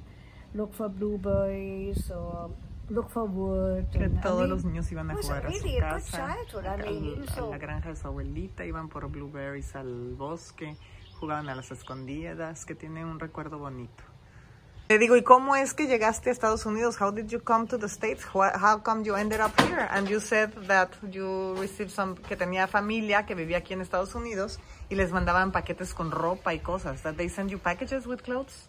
look 0.54 0.74
for 0.74 0.88
blueberries 0.88 2.10
or 2.10 2.50
look 2.90 3.10
for 3.10 3.24
wood. 3.24 3.86
Que 3.90 4.04
and, 4.04 4.18
I 4.18 4.22
todos 4.22 4.40
mean, 4.40 4.50
los 4.50 4.64
niños 4.64 4.90
iban 4.92 5.10
a 5.10 5.14
was 5.14 5.26
jugar 5.26 5.46
a 5.46 5.48
really 5.48 5.60
su 5.60 5.66
a 5.68 5.72
good 5.72 5.80
casa. 5.80 6.18
I 6.18 6.68
a, 6.68 6.90
mean, 6.90 7.04
it 7.04 7.18
was 7.18 7.28
a 7.30 7.34
so- 7.34 7.50
la 7.50 7.58
granja 7.58 7.88
de 7.90 7.96
su 7.96 8.06
abuelita, 8.08 8.64
iban 8.64 8.88
por 8.88 9.08
blueberries 9.08 9.74
al 9.76 10.14
bosque, 10.16 10.76
jugaban 11.20 11.48
a 11.48 11.54
las 11.54 11.70
escondidas, 11.70 12.64
que 12.64 12.74
tiene 12.74 13.04
un 13.04 13.18
recuerdo 13.18 13.58
bonito. 13.58 14.02
Te 14.86 14.98
digo, 14.98 15.16
¿y 15.16 15.22
cómo 15.22 15.56
es 15.56 15.72
que 15.72 15.86
llegaste 15.86 16.28
a 16.28 16.32
Estados 16.32 16.66
Unidos? 16.66 17.00
How 17.00 17.10
did 17.10 17.28
you 17.28 17.40
come 17.42 17.66
to 17.68 17.78
the 17.78 17.86
States? 17.88 18.22
How 18.34 18.82
come 18.82 19.02
you 19.02 19.16
ended 19.16 19.40
up 19.40 19.58
here? 19.62 19.88
And 19.90 20.06
you 20.06 20.20
said 20.20 20.50
that 20.66 20.90
you 21.10 21.54
received 21.58 21.90
some, 21.90 22.16
que 22.16 22.36
tenía 22.36 22.66
familia 22.66 23.24
que 23.24 23.34
vivía 23.34 23.56
aquí 23.58 23.72
en 23.72 23.80
Estados 23.80 24.14
Unidos 24.14 24.60
y 24.90 24.94
les 24.96 25.10
mandaban 25.10 25.52
paquetes 25.52 25.94
con 25.94 26.10
ropa 26.10 26.52
y 26.52 26.58
cosas. 26.58 27.00
That 27.02 27.14
they 27.14 27.30
send 27.30 27.48
you 27.50 27.58
packages 27.58 28.06
with 28.06 28.20
clothes? 28.22 28.68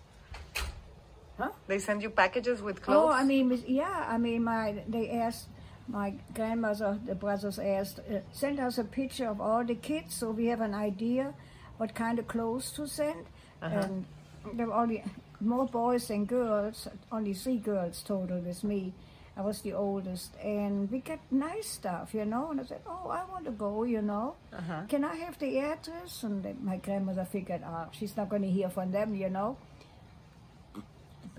Huh? 1.37 1.49
They 1.67 1.79
send 1.79 2.01
you 2.01 2.09
packages 2.09 2.61
with 2.61 2.81
clothes? 2.81 3.09
Oh, 3.09 3.11
I 3.11 3.23
mean, 3.23 3.63
yeah. 3.67 4.05
I 4.07 4.17
mean, 4.17 4.43
my 4.43 4.83
they 4.87 5.09
asked 5.11 5.47
my 5.87 6.13
grandmother, 6.33 6.97
the 7.05 7.15
brothers 7.15 7.59
asked, 7.59 7.99
uh, 7.99 8.19
send 8.31 8.59
us 8.59 8.77
a 8.77 8.83
picture 8.83 9.27
of 9.27 9.39
all 9.41 9.63
the 9.63 9.75
kids 9.75 10.15
so 10.15 10.31
we 10.31 10.47
have 10.47 10.61
an 10.61 10.73
idea 10.73 11.33
what 11.77 11.93
kind 11.93 12.19
of 12.19 12.27
clothes 12.27 12.71
to 12.71 12.87
send. 12.87 13.25
And 13.61 14.05
there 14.53 14.67
were 14.67 14.73
only 14.73 15.03
more 15.41 15.65
boys 15.65 16.07
than 16.07 16.25
girls. 16.25 16.87
Only 17.11 17.33
three 17.33 17.57
girls 17.57 18.01
total 18.03 18.39
with 18.39 18.63
me. 18.63 18.93
I 19.37 19.41
was 19.41 19.61
the 19.61 19.73
oldest, 19.73 20.33
and 20.41 20.89
we 20.89 20.99
got 20.99 21.19
nice 21.29 21.67
stuff, 21.67 22.13
you 22.13 22.23
know. 22.23 22.51
And 22.51 22.61
I 22.61 22.63
said, 22.63 22.81
"Oh, 22.87 23.09
I 23.09 23.25
want 23.25 23.43
to 23.45 23.51
go, 23.51 23.83
you 23.83 24.01
know. 24.01 24.35
Uh-huh. 24.53 24.83
Can 24.87 25.03
I 25.03 25.15
have 25.15 25.37
the 25.39 25.59
address?" 25.59 26.23
And 26.23 26.45
my 26.63 26.77
grandmother 26.77 27.25
figured, 27.25 27.61
"Ah, 27.65 27.87
she's 27.91 28.15
not 28.15 28.29
going 28.29 28.43
to 28.43 28.49
hear 28.49 28.69
from 28.69 28.91
them, 28.91 29.13
you 29.13 29.29
know." 29.29 29.57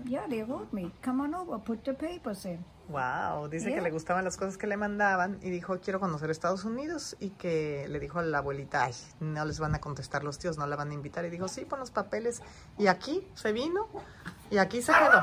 Yeah, 0.05 0.27
they 0.27 0.43
wrote 0.43 0.71
me, 0.73 0.91
come 1.01 1.21
on 1.23 1.33
over, 1.35 1.59
put 1.59 1.83
the 1.83 1.93
papers 1.93 2.45
in. 2.45 2.63
Wow, 2.89 3.49
dice 3.49 3.65
que 3.65 3.71
Yeah. 3.75 3.81
le 3.83 3.91
gustaban 3.91 4.23
las 4.23 4.37
cosas 4.37 4.57
que 4.57 4.65
le 4.65 4.77
mandaban 4.77 5.39
y 5.41 5.49
dijo 5.49 5.77
quiero 5.81 5.99
conocer 5.99 6.29
Estados 6.29 6.63
Unidos 6.63 7.17
y 7.19 7.31
que 7.31 7.85
le 7.89 7.99
dijo 7.99 8.19
a 8.19 8.23
la 8.23 8.37
abuelita, 8.37 8.85
ay, 8.85 8.93
no 9.19 9.43
les 9.43 9.59
van 9.59 9.75
a 9.75 9.81
contestar 9.81 10.23
los 10.23 10.39
tíos, 10.39 10.57
no 10.57 10.65
la 10.67 10.77
van 10.77 10.91
a 10.91 10.93
invitar 10.93 11.25
y 11.25 11.29
dijo 11.29 11.47
sí, 11.49 11.65
pon 11.65 11.79
los 11.79 11.91
papeles 11.91 12.41
y 12.77 12.87
aquí 12.87 13.27
se 13.35 13.51
vino 13.51 13.87
y 14.49 14.57
aquí 14.57 14.81
se 14.81 14.93
quedó. 14.93 15.21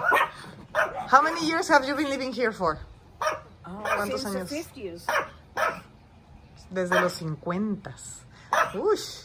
How 1.11 1.23
many 1.23 1.41
years 1.49 1.71
have 1.71 1.87
you 1.87 1.95
been 1.97 2.11
living 2.11 2.33
here 2.35 2.53
for? 2.53 2.79
¿Cuántos 3.65 4.21
Since 4.21 4.39
años? 4.39 4.51
the 4.51 4.63
50s. 4.63 5.07
Desde 6.71 7.01
los 7.01 7.13
50. 7.15 7.95
Ush, 8.75 9.23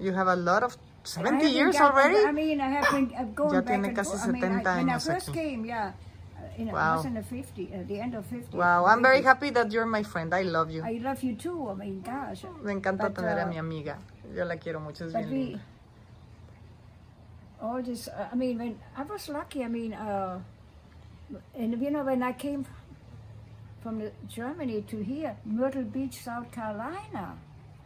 you 0.00 0.12
have 0.12 0.28
a 0.28 0.36
lot 0.36 0.62
of 0.64 0.76
70 1.06 1.46
years 1.48 1.78
got- 1.78 1.92
already. 1.94 2.18
I 2.26 2.32
mean, 2.32 2.60
I 2.60 2.68
have 2.68 2.90
been 2.90 3.14
uh, 3.14 3.24
going 3.34 3.54
Ya 3.54 3.60
back 3.62 3.66
tiene 3.74 3.84
and 3.88 3.96
casi 3.96 4.10
forth. 4.10 4.24
I 4.24 4.32
mean, 4.32 4.44
I- 4.44 4.62
70 4.62 4.76
when 4.76 4.90
I 4.90 4.98
first 4.98 5.28
aquí. 5.28 5.34
came, 5.34 5.64
yeah, 5.64 5.92
uh, 6.36 6.60
in, 6.60 6.66
Wow. 6.72 7.02
in 7.06 7.14
the 7.14 7.22
50, 7.22 7.70
uh, 7.72 7.82
the 7.86 8.00
end 8.00 8.14
of 8.14 8.26
50. 8.26 8.56
Wow, 8.56 8.84
I'm 8.86 9.02
very 9.02 9.22
happy 9.22 9.50
that 9.50 9.70
you're 9.72 9.86
my 9.86 10.02
friend. 10.02 10.34
I 10.34 10.42
love 10.42 10.70
you. 10.70 10.82
I 10.82 10.98
love 11.02 11.22
you 11.22 11.34
too. 11.36 11.70
I 11.70 11.74
mean, 11.74 12.02
gosh. 12.02 12.44
Me 12.62 12.72
encanta 12.74 13.08
But, 13.08 13.14
tener 13.16 13.38
a 13.38 13.44
uh, 13.44 13.48
mi 13.48 13.56
amiga. 13.58 13.96
Yo 14.34 14.44
la 14.44 14.56
quiero 14.56 14.80
mucho, 14.80 15.06
es 15.06 15.12
bien 15.14 15.30
linda. 15.30 15.60
all 17.62 17.82
this, 17.82 18.08
I 18.08 18.34
mean, 18.34 18.58
when 18.58 18.78
I 18.96 19.02
was 19.04 19.28
lucky, 19.28 19.64
I 19.64 19.68
mean, 19.68 19.94
uh, 19.94 20.38
and 21.56 21.80
you 21.80 21.90
know, 21.90 22.04
when 22.04 22.22
I 22.22 22.32
came 22.32 22.66
from 23.82 23.98
the, 23.98 24.12
Germany 24.28 24.82
to 24.88 25.02
here, 25.02 25.36
Myrtle 25.44 25.84
Beach, 25.84 26.22
South 26.22 26.50
Carolina. 26.52 27.38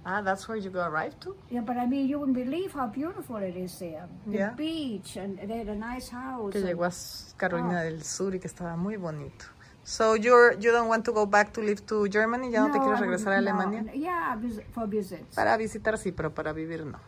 Ah, 0.05 0.23
that's 0.23 0.49
where 0.49 0.57
you 0.57 0.71
go 0.71 0.81
arrive 0.81 1.19
to? 1.21 1.37
Yeah, 1.51 1.61
but 1.61 1.77
I 1.77 1.87
mean, 1.87 2.09
you 2.09 2.19
wouldn't 2.19 2.37
believe 2.37 2.73
how 2.73 2.87
beautiful 2.87 3.37
it 3.37 3.55
is 3.57 3.79
there. 3.79 4.09
The 4.27 4.33
Yeah. 4.39 4.55
beach, 4.57 5.17
and 5.17 5.39
they 5.39 5.59
had 5.59 5.69
a 5.69 5.75
nice 5.75 6.09
house. 6.09 6.53
Que 6.53 6.61
and- 6.61 6.69
llegó 6.69 6.85
a 6.85 6.89
S- 6.89 7.35
Carolina 7.37 7.81
Ah. 7.81 7.85
del 7.85 8.03
Sur 8.03 8.35
y 8.35 8.39
que 8.39 8.49
estaba 8.49 8.77
muy 8.77 8.97
bonito. 8.97 9.45
So 9.85 10.15
you're, 10.15 10.57
you 10.59 10.73
don't 10.73 10.89
want 10.89 11.05
to 11.05 11.13
go 11.13 11.27
back 11.27 11.53
to 11.55 11.61
live 11.61 11.85
to 11.87 12.07
Germany? 12.09 12.51
¿Ya 12.51 12.61
no, 12.67 12.73
te 12.73 12.79
No, 12.79 12.85
quieres 12.85 13.01
I 13.01 13.03
regresar 13.03 13.33
a 13.33 13.37
wouldn't- 13.41 13.55
no, 13.57 13.61
Alemania? 13.63 13.83
no, 13.83 13.93
yeah, 13.93 14.37
vis- 14.37 14.61
for 14.73 14.87
visits. 14.89 15.35
Para 15.35 15.57
visitar 15.59 15.99
sí, 15.99 16.13
pero 16.13 16.31
para 16.33 16.53
vivir 16.55 16.85
no. 16.87 16.99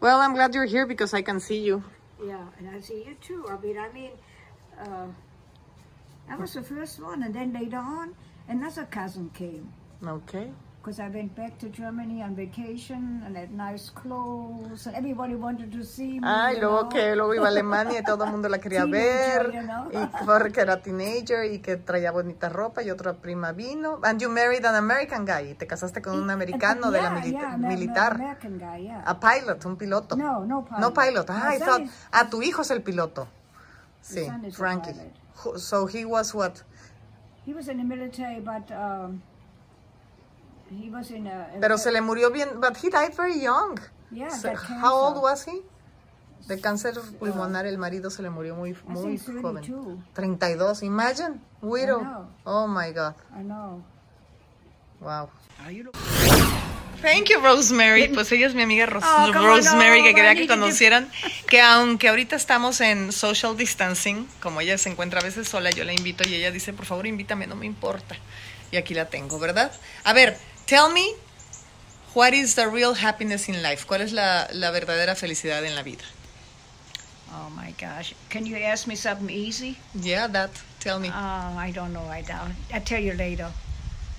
Well, 0.00 0.20
I'm 0.20 0.32
glad 0.34 0.54
you're 0.54 0.66
here 0.66 0.86
because 0.86 1.12
I 1.14 1.22
can 1.22 1.40
see 1.40 1.62
you. 1.62 1.82
Yeah, 2.24 2.48
and 2.58 2.68
I 2.74 2.80
see 2.80 3.04
you 3.04 3.14
too. 3.20 3.44
I 3.48 3.56
mean, 3.60 3.76
I 3.78 3.92
mean, 3.92 4.12
uh, 4.80 5.08
I 6.30 6.36
was 6.36 6.54
the 6.54 6.62
first 6.62 7.00
one, 7.00 7.22
and 7.22 7.34
then 7.34 7.52
later 7.52 7.78
on, 7.78 8.14
another 8.48 8.86
cousin 8.86 9.30
came. 9.34 9.68
Okay. 10.06 10.52
Because 10.82 10.98
I 10.98 11.06
went 11.10 11.36
back 11.36 11.58
to 11.60 11.68
Germany 11.68 12.24
on 12.24 12.34
vacation 12.34 13.22
and 13.24 13.36
had 13.36 13.52
nice 13.52 13.88
clothes, 13.88 14.84
and 14.88 14.96
everybody 14.96 15.36
wanted 15.36 15.70
to 15.70 15.84
see 15.84 16.18
me. 16.18 16.26
Ay, 16.26 16.54
you 16.56 16.60
luego 16.62 16.80
know. 16.80 16.88
que 16.88 17.14
luego 17.14 17.34
iba 17.34 17.44
a 17.46 17.50
Alemania 17.50 18.00
y 18.00 18.02
todo 18.02 18.24
el 18.24 18.32
mundo 18.32 18.48
la 18.48 18.58
quería 18.60 18.84
ver. 18.84 19.52
Teenager, 19.52 19.52
you 19.52 19.62
know. 19.62 19.88
Y 19.92 20.26
porque 20.26 20.60
era 20.60 20.82
teenager 20.82 21.44
y 21.52 21.60
que 21.60 21.76
traía 21.76 22.10
bonita 22.10 22.48
ropa 22.48 22.82
y 22.82 22.90
otra 22.90 23.12
prima 23.14 23.52
vino. 23.52 24.00
And 24.02 24.20
you 24.20 24.28
married 24.28 24.64
an 24.66 24.74
American 24.74 25.24
guy. 25.24 25.50
Y 25.50 25.54
te 25.54 25.68
casaste 25.68 26.02
con 26.02 26.20
un 26.20 26.28
americano 26.30 26.90
de 26.90 27.00
la 27.00 27.10
milita- 27.10 27.30
yeah, 27.30 27.56
militar. 27.56 28.14
American 28.14 28.58
guy, 28.58 28.82
yeah. 28.82 29.02
A 29.06 29.20
pilot, 29.20 29.64
un 29.64 29.76
piloto. 29.76 30.16
No, 30.16 30.44
no 30.44 30.64
pilot. 30.64 30.80
No 30.80 30.92
pilot. 30.92 31.30
Ah, 31.30 31.52
son 31.58 31.60
thought. 31.68 31.80
is- 31.82 32.08
Ah, 32.10 32.28
tu 32.28 32.42
hijo 32.42 32.62
es 32.62 32.70
el 32.72 32.82
piloto. 32.82 33.28
Sí, 34.00 34.26
Frankie. 34.50 34.96
So 35.58 35.86
he 35.86 36.04
was 36.04 36.34
what? 36.34 36.54
He 37.46 37.54
was 37.54 37.68
in 37.68 37.76
the 37.78 37.84
military, 37.84 38.40
but 38.40 38.68
um, 38.72 39.22
he 40.72 40.90
was 40.90 41.10
in 41.10 41.26
a. 41.26 41.48
Pero 41.60 41.78
se 41.78 41.90
le 41.92 42.00
murió 42.00 42.30
bien. 42.30 42.60
But 42.60 42.76
he 42.82 42.90
died 42.90 43.14
very 43.16 43.40
young. 43.40 43.78
Yeah, 44.10 44.30
So 44.30 44.48
got 44.50 44.58
how 44.58 44.94
old 44.94 45.14
cancer. 45.14 45.22
was 45.22 45.46
he? 45.48 45.62
De 46.48 46.60
cáncer 46.60 46.94
pulmonar, 47.20 47.66
el 47.66 47.78
marido 47.78 48.10
se 48.10 48.20
le 48.22 48.28
murió 48.28 48.56
muy, 48.56 48.76
muy 48.84 49.16
joven. 49.18 49.62
32. 49.62 49.98
32, 50.12 50.82
imagine. 50.82 51.40
Widow. 51.62 52.28
Oh 52.44 52.66
my 52.66 52.90
God. 52.92 53.14
I 53.38 53.42
know. 53.42 53.82
Wow. 55.00 55.30
Thank 57.00 57.30
you, 57.30 57.40
Rosemary. 57.40 58.08
Pues 58.08 58.30
ella 58.32 58.46
es 58.46 58.54
mi 58.54 58.62
amiga 58.62 58.86
Ros- 58.86 59.02
Oh, 59.04 59.32
Rosemary, 59.32 60.00
no, 60.00 60.06
que 60.06 60.14
quería 60.14 60.34
que 60.36 60.46
conocieran. 60.46 61.10
Que 61.48 61.60
aunque 61.60 62.08
ahorita 62.08 62.36
estamos 62.36 62.80
en 62.80 63.10
social 63.12 63.56
distancing, 63.56 64.28
como 64.40 64.60
ella 64.60 64.78
se 64.78 64.88
encuentra 64.90 65.20
a 65.20 65.22
veces 65.24 65.48
sola, 65.48 65.70
yo 65.70 65.84
la 65.84 65.92
invito 65.92 66.28
y 66.28 66.34
ella 66.34 66.50
dice, 66.52 66.72
por 66.72 66.86
favor, 66.86 67.06
invítame, 67.06 67.46
no 67.46 67.56
me 67.56 67.66
importa. 67.66 68.16
Y 68.70 68.76
aquí 68.76 68.94
la 68.94 69.06
tengo, 69.06 69.38
¿verdad? 69.40 69.72
A 70.04 70.12
ver, 70.12 70.38
tell 70.66 70.90
me, 70.90 71.14
what 72.14 72.32
is 72.34 72.54
the 72.54 72.68
real 72.68 72.94
happiness 72.94 73.48
in 73.48 73.62
life? 73.62 73.86
¿Cuál 73.86 74.00
es 74.00 74.12
la, 74.12 74.46
la 74.52 74.70
verdadera 74.70 75.14
felicidad 75.16 75.64
en 75.64 75.74
la 75.74 75.82
vida? 75.82 76.04
Oh 77.34 77.50
my 77.50 77.72
gosh. 77.78 78.14
Can 78.28 78.44
you 78.44 78.56
ask 78.56 78.86
me 78.86 78.94
something 78.94 79.30
easy? 79.30 79.78
Yeah, 79.94 80.26
that. 80.28 80.50
Tell 80.80 80.98
me. 80.98 81.08
Oh, 81.08 81.56
I 81.56 81.70
don't 81.72 81.92
know 81.92 82.04
right 82.04 82.28
now. 82.28 82.48
I'll 82.74 82.80
tell 82.82 83.00
you 83.00 83.14
later. 83.14 83.50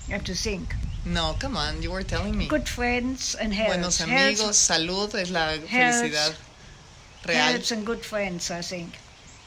You 0.08 0.14
have 0.14 0.24
to 0.24 0.34
think. 0.34 0.74
no, 1.06 1.36
come 1.38 1.56
on, 1.56 1.82
you 1.82 1.90
were 1.90 2.02
telling 2.02 2.36
me. 2.36 2.46
Good 2.48 2.68
friends 2.68 3.34
and 3.34 3.52
health. 3.52 3.68
Buenos 3.68 3.98
Health- 3.98 4.10
amigos, 4.10 4.56
salud 4.56 5.14
es 5.14 5.30
la 5.30 5.52
felicidad 5.58 6.34
real. 7.26 7.36
Health 7.36 7.70
and 7.72 7.86
good 7.86 8.04
friends, 8.04 8.50
I 8.50 8.62
think. 8.62 8.94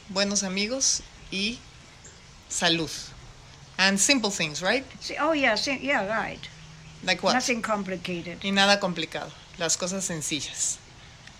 buenos 0.08 0.42
amigos 0.42 1.02
y 1.32 1.58
salud. 2.48 2.90
And 3.76 3.98
simple 4.00 4.30
things, 4.30 4.62
right? 4.62 4.84
See, 5.00 5.16
oh, 5.20 5.32
yeah, 5.32 5.56
yeah, 5.80 6.06
right. 6.08 6.48
Like 7.04 7.22
what? 7.22 7.34
Nothing 7.34 7.62
complicated. 7.62 8.38
Y 8.42 8.50
nada 8.50 8.80
complicado. 8.80 9.30
Las 9.58 9.76
cosas 9.76 10.04
sencillas. 10.04 10.78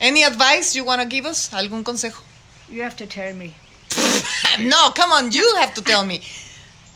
Any 0.00 0.22
advice 0.24 0.74
you 0.74 0.84
want 0.84 1.02
to 1.02 1.08
give 1.08 1.26
us? 1.26 1.50
¿Algún 1.52 1.82
consejo? 1.84 2.22
You 2.70 2.82
have 2.82 2.96
to 2.96 3.06
tell 3.06 3.34
me. 3.34 3.54
no, 4.60 4.90
come 4.94 5.12
on, 5.12 5.32
you 5.32 5.56
have 5.56 5.74
to 5.74 5.82
tell 5.82 6.04
me. 6.04 6.20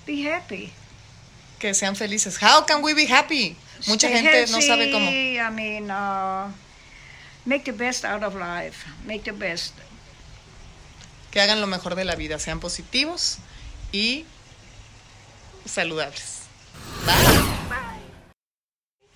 Be 0.07 0.23
happy. 0.23 0.73
Que 1.59 1.75
sean 1.75 1.95
felices. 1.95 2.37
How 2.37 2.63
can 2.63 2.83
we 2.83 2.95
be 2.95 3.07
happy? 3.07 3.57
Mucha 3.89 4.09
Stay 4.09 4.23
gente 4.23 4.53
no 4.53 4.61
sabe 4.61 4.93
cómo. 4.93 5.09
I 5.09 5.51
mean, 5.51 5.91
uh, 5.91 6.51
make 7.47 7.65
the 7.65 7.73
best 7.73 8.05
out 8.05 8.23
of 8.23 8.35
life. 8.35 8.87
Make 9.05 9.25
the 9.25 9.33
best. 9.33 9.75
Que 11.31 11.41
hagan 11.41 11.61
lo 11.61 11.67
mejor 11.67 11.95
de 11.95 12.05
la 12.05 12.15
vida. 12.15 12.39
Sean 12.39 12.61
positivos 12.61 13.39
y 13.93 14.25
saludables. 15.65 16.43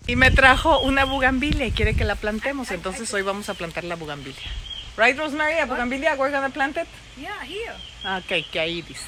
Y 0.06 0.14
me 0.16 0.30
trajo 0.30 0.78
una 0.80 1.04
bugambilia 1.04 1.66
y 1.66 1.72
quiere 1.72 1.94
que 1.94 2.04
la 2.04 2.14
plantemos. 2.14 2.70
Entonces 2.70 3.12
hoy 3.12 3.22
vamos 3.22 3.48
a 3.48 3.54
plantar 3.54 3.84
la 3.84 3.96
bugambilia. 3.96 4.50
Right, 4.96 5.18
Rosemary? 5.18 5.58
A 5.58 5.66
bugambilia, 5.66 6.14
we're 6.16 6.30
gonna 6.30 6.50
plant 6.50 6.76
it. 6.76 6.86
Yeah, 7.18 7.42
here. 7.44 7.74
Ah, 8.04 8.18
Ok, 8.18 8.46
que 8.50 8.60
ahí 8.60 8.82
dice. 8.82 9.04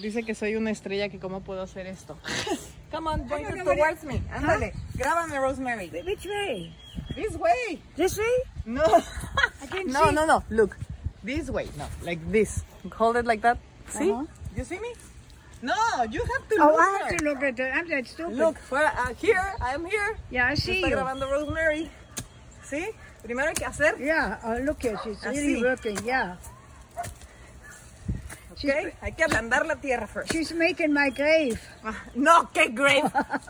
Dice 0.00 0.22
que 0.22 0.34
soy 0.34 0.56
una 0.56 0.70
estrella, 0.70 1.08
que 1.08 1.18
cómo 1.18 1.40
puedo 1.42 1.62
hacer 1.62 1.86
esto. 1.86 2.16
Come 2.90 3.10
on, 3.10 3.28
point 3.28 3.48
it 3.50 3.64
towards 3.64 4.04
me. 4.04 4.22
Ándale, 4.30 4.72
grábame, 4.94 5.38
Rosemary. 5.38 5.90
Which 5.90 6.26
way? 6.26 6.72
This 7.14 7.36
way. 7.36 7.82
This 7.96 8.16
way? 8.16 8.24
No. 8.64 8.82
can't 9.70 9.88
no, 9.88 10.08
see. 10.08 10.14
no, 10.14 10.26
no. 10.26 10.44
Look. 10.50 10.76
This 11.22 11.50
way. 11.50 11.68
No, 11.76 11.86
like 12.04 12.20
this. 12.30 12.62
Hold 12.96 13.16
it 13.16 13.26
like 13.26 13.42
that. 13.42 13.58
See? 13.88 14.10
Uh-huh. 14.10 14.24
You 14.56 14.64
see 14.64 14.78
me? 14.78 14.92
No, 15.62 15.74
you 16.10 16.20
have 16.22 16.48
to 16.48 16.56
Oh, 16.60 16.66
look 16.66 16.80
I 16.80 16.98
have 16.98 17.08
here. 17.08 17.18
to 17.18 17.24
look 17.24 17.42
at 17.42 17.56
that. 17.56 17.74
I'm 17.76 17.88
that 17.88 18.06
stupid. 18.06 18.36
Look, 18.36 18.56
where, 18.68 18.86
uh, 18.86 19.14
here, 19.14 19.54
I'm 19.60 19.84
here. 19.86 20.16
Yeah, 20.30 20.46
I 20.48 20.54
see 20.54 20.82
está 20.82 20.90
you. 20.90 20.96
grabando 20.96 21.30
Rosemary. 21.30 21.90
¿Sí? 22.64 22.86
Primero 23.22 23.48
hay 23.48 23.54
que 23.54 23.66
hacer. 23.66 23.98
Yeah, 23.98 24.38
oh, 24.44 24.58
look 24.62 24.84
at 24.84 25.02
she's 25.02 25.18
Así. 25.24 25.36
really 25.36 25.62
working. 25.62 25.98
Yeah, 26.04 26.36
Okay? 28.52 28.94
Hay 29.02 29.12
que 29.12 29.24
ablandar 29.24 29.66
la 29.66 29.74
tierra 29.74 30.06
first. 30.06 30.32
she's 30.32 30.50
making 30.52 30.92
my 30.92 31.10
grave. 31.10 31.60
Ah, 31.84 31.94
No, 32.14 32.44
que 32.54 32.68
great. 32.70 33.02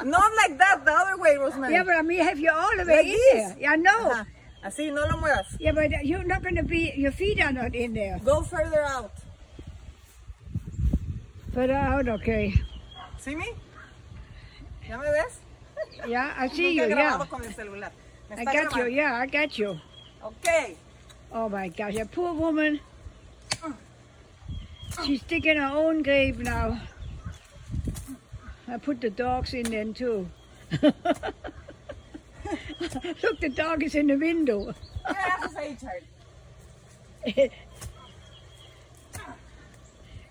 Not 0.05 0.33
like 0.37 0.59
that, 0.59 0.85
the 0.85 0.93
other 0.93 1.17
way, 1.17 1.37
Rosemary. 1.37 1.75
Yeah, 1.75 1.85
but 1.85 1.95
I 1.97 2.03
mean, 2.03 2.25
have 2.25 2.39
you 2.41 2.51
all 2.51 2.77
the 2.77 2.85
way 2.85 2.97
Like 2.97 3.07
in 3.07 3.13
this. 3.13 3.33
there? 3.33 3.57
Yeah, 3.61 3.71
I 3.73 3.77
know. 3.77 4.11
Ajá. 4.11 4.27
Así, 4.65 4.93
no 4.93 5.03
lo 5.07 5.17
muevas. 5.21 5.47
Yeah, 5.61 5.73
but 5.73 5.91
you're 6.05 6.25
not 6.25 6.43
going 6.43 6.57
to 6.57 6.65
be. 6.65 6.93
Your 6.97 7.13
feet 7.13 7.41
are 7.41 7.53
not 7.53 7.75
in 7.77 7.95
there. 7.95 8.19
Go 8.25 8.43
further 8.43 8.83
out. 8.83 9.13
But 11.57 11.71
out, 11.71 12.07
okay. 12.07 12.55
¿Sí 13.19 13.35
me? 13.35 13.47
¿Ya 14.87 14.99
me 14.99 15.11
ves? 15.11 15.41
Yeah, 16.07 16.35
I 16.37 16.49
see 16.49 16.73
you. 16.73 16.87
Yeah, 16.87 17.17
con 17.31 17.43
el 17.43 17.51
celular. 17.51 17.93
Me 18.29 18.37
I 18.37 18.45
got 18.45 18.77
you. 18.77 18.85
Yeah, 18.85 19.15
I 19.15 19.25
got 19.25 19.59
you. 19.59 19.81
Okay. 20.23 20.77
Oh 21.33 21.49
my 21.49 21.69
gosh, 21.69 21.95
that 21.95 22.13
poor 22.13 22.35
woman. 22.35 22.79
Mm. 23.63 23.75
She's 25.07 25.23
digging 25.23 25.57
her 25.57 25.73
own 25.75 26.03
grave 26.03 26.41
now. 26.41 26.79
I 28.69 28.77
put 28.77 29.01
the 29.01 29.09
dogs 29.09 29.55
in 29.55 29.71
then 29.71 29.95
too. 29.95 30.29
Look, 30.83 30.95
the 33.41 33.49
dog 33.49 33.83
is 33.83 33.95
in 33.95 34.09
the 34.09 34.19
window. 34.19 34.75
¿Qué 35.09 35.17
haces 35.17 35.57
ahí, 35.57 35.75
Charlie? 35.81 36.07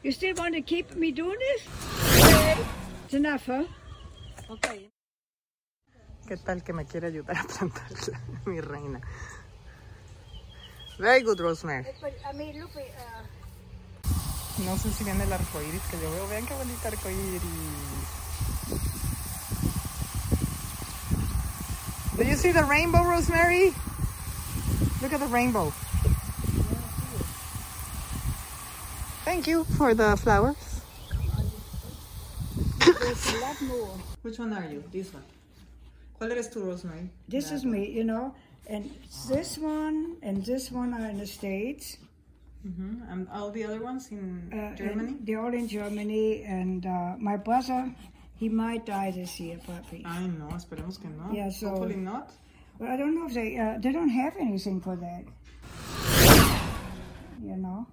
You 0.06 0.12
still 0.12 0.36
want 0.36 0.54
to 0.54 0.62
keep 0.62 0.94
me 0.96 1.12
doing 1.12 1.40
this? 1.40 1.62
It's 3.06 3.16
enough, 3.16 3.48
huh? 3.48 3.64
Okay. 4.52 4.92
¿Qué 6.28 6.38
tal 6.38 6.62
que 6.62 6.74
me 6.74 6.86
quiere 6.86 7.08
ayudar 7.08 7.38
a 7.38 7.44
plantarla, 7.44 8.20
mi 8.46 8.62
reina? 8.62 9.02
Very 11.00 11.24
good, 11.24 11.40
Rosemary. 11.40 11.88
But 12.00 12.14
I 12.24 12.34
mean, 12.38 12.62
look, 12.62 12.70
uh, 12.76 13.24
No 14.64 14.78
sé 14.78 14.92
si 14.92 15.04
viene 15.04 15.24
el 15.24 15.34
arcoíris 15.34 15.82
que 15.90 15.98
yo 16.00 16.12
veo. 16.12 16.28
Vean 16.28 16.46
qué 16.46 16.54
bonito 16.54 16.88
arcoíris. 16.88 17.42
Do 22.16 22.24
you 22.24 22.36
see 22.36 22.52
the 22.52 22.64
rainbow, 22.64 23.04
Rosemary? 23.04 23.74
Look 25.02 25.14
at 25.14 25.20
the 25.20 25.34
rainbow. 25.34 25.74
Thank 29.26 29.48
you 29.48 29.64
for 29.78 29.94
the 29.94 30.16
flowers. 30.18 30.82
there's 33.02 33.34
a 33.34 33.38
lot 33.42 33.62
more. 33.64 33.98
Which 34.22 34.38
one 34.40 34.54
are 34.54 34.66
you? 34.70 34.84
This 34.92 35.14
one. 35.14 35.24
¿Cuál 36.20 36.32
eres 36.32 36.50
tú, 36.50 36.64
Rosemary? 36.66 37.10
This 37.28 37.52
is 37.52 37.66
me, 37.66 37.90
you 37.90 38.04
know, 38.06 38.34
and 38.68 38.90
this 39.30 39.58
one 39.58 40.16
and 40.22 40.46
this 40.46 40.72
one 40.72 40.94
are 40.94 41.10
in 41.10 41.18
the 41.18 41.26
States. 41.28 41.98
Mhm. 42.66 43.12
And 43.12 43.28
all 43.34 43.52
the 43.52 43.64
other 43.64 43.82
ones 43.82 44.10
in 44.12 44.50
Uh, 44.54 44.76
Germany? 44.76 45.18
They're 45.22 45.40
all 45.42 45.54
in 45.54 45.68
Germany, 45.68 46.44
and 46.44 46.86
uh, 46.86 47.16
my 47.20 47.38
brother, 47.38 47.94
he 48.40 48.50
might 48.50 48.86
die 48.88 49.12
this 49.12 49.40
year, 49.40 49.60
probably. 49.66 50.02
I 50.06 50.26
know, 50.26 50.50
esperemos 50.56 50.98
que 51.00 51.10
no. 51.10 51.32
Yeah, 51.32 51.50
so- 51.52 51.70
Hopefully 51.70 51.98
not. 51.98 52.32
But 52.80 52.90
I 52.90 52.98
don't 52.98 53.14
know 53.16 53.28
if 53.28 53.34
they 53.34 53.58
uh, 53.58 53.78
they 53.80 53.92
don't 53.92 54.10
have 54.10 54.36
anything 54.38 54.82
for 54.82 54.96
that. 54.98 55.24
You 57.42 57.56
know. 57.58 57.86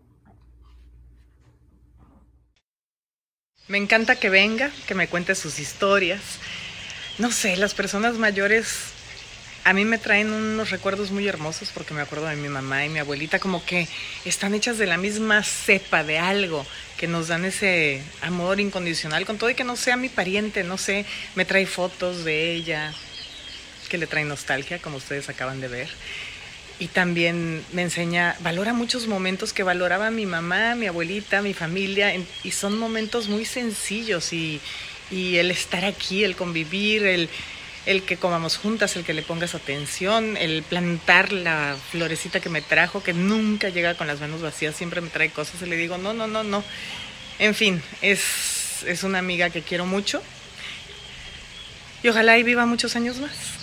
Me 3.69 3.79
encanta 3.79 4.17
que 4.17 4.29
venga, 4.29 4.71
que 4.87 4.95
me 4.95 5.09
cuente 5.09 5.35
sus 5.35 5.59
historias. 5.61 6.21
No 7.19 7.31
sé, 7.31 7.57
las 7.57 7.75
personas 7.75 8.17
mayores 8.17 8.93
a 9.65 9.73
mí 9.73 9.85
me 9.85 9.99
traen 9.99 10.33
unos 10.33 10.71
recuerdos 10.71 11.13
muy 11.13 11.29
hermosos 11.29 11.71
porque 11.73 11.95
me 11.95 12.01
acuerdo 12.01 12.27
de 12.27 12.35
mi 12.35 12.49
mamá 12.49 12.85
y 12.85 12.89
mi 12.89 12.99
abuelita 12.99 13.39
como 13.39 13.65
que 13.65 13.87
están 14.25 14.55
hechas 14.55 14.79
de 14.79 14.87
la 14.87 14.97
misma 14.97 15.45
cepa 15.45 16.03
de 16.03 16.19
algo 16.19 16.67
que 16.97 17.07
nos 17.07 17.29
dan 17.29 17.45
ese 17.45 18.03
amor 18.21 18.59
incondicional 18.59 19.25
con 19.25 19.39
todo 19.39 19.51
y 19.51 19.55
que 19.55 19.63
no 19.63 19.77
sea 19.77 19.97
mi 19.97 20.09
pariente, 20.09 20.65
no 20.65 20.79
sé, 20.79 21.07
me 21.37 21.45
trae 21.45 21.67
fotos 21.67 22.25
de 22.25 22.53
ella 22.53 22.93
que 23.89 23.99
le 23.99 24.09
trae 24.09 24.25
nostalgia 24.25 24.81
como 24.81 24.97
ustedes 24.97 25.29
acaban 25.29 25.61
de 25.61 25.69
ver. 25.69 25.89
Y 26.79 26.89
también 26.89 27.65
me 27.73 27.83
enseña, 27.83 28.37
valora 28.41 28.73
muchos 28.73 29.07
momentos 29.07 29.53
que 29.53 29.63
valoraba 29.63 30.11
mi 30.11 30.27
mamá, 30.27 30.75
mi 30.75 30.87
abuelita, 30.87 31.41
mi 31.41 31.55
familia, 31.55 32.13
y 32.43 32.51
son 32.51 32.77
momentos 32.77 33.29
muy 33.29 33.45
sencillos 33.45 34.33
y, 34.33 34.61
y 35.11 35.37
el 35.37 35.51
estar 35.51 35.85
aquí, 35.85 36.25
el 36.25 36.35
convivir, 36.35 37.05
el, 37.07 37.29
el 37.87 38.03
que 38.03 38.17
comamos 38.17 38.57
juntas, 38.57 38.97
el 38.97 39.05
que 39.05 39.15
le 39.15 39.23
pongas 39.23 39.55
atención, 39.55 40.37
el 40.37 40.63
plantar 40.63 41.33
la 41.33 41.77
florecita 41.91 42.41
que 42.41 42.49
me 42.49 42.63
trajo, 42.63 43.03
que 43.03 43.13
nunca 43.13 43.69
llega 43.69 43.95
con 43.95 44.07
las 44.07 44.21
manos 44.21 44.43
vacías, 44.43 44.75
siempre 44.75 45.01
me 45.01 45.11
trae 45.11 45.31
cosas 45.31 45.63
y 45.63 45.67
le 45.67 45.77
digo, 45.77 45.99
no, 45.99 46.13
no, 46.13 46.27
no, 46.27 46.43
no. 46.43 46.65
En 47.39 47.55
fin, 47.55 47.83
es, 48.01 48.85
es 48.87 49.03
una 49.03 49.19
amiga 49.19 49.51
que 49.51 49.63
quiero 49.63 49.87
mucho 49.87 50.23
y 52.03 52.09
ojalá 52.09 52.39
y 52.39 52.43
viva 52.43 52.67
muchos 52.67 52.97
años 52.97 53.19
más. 53.19 53.62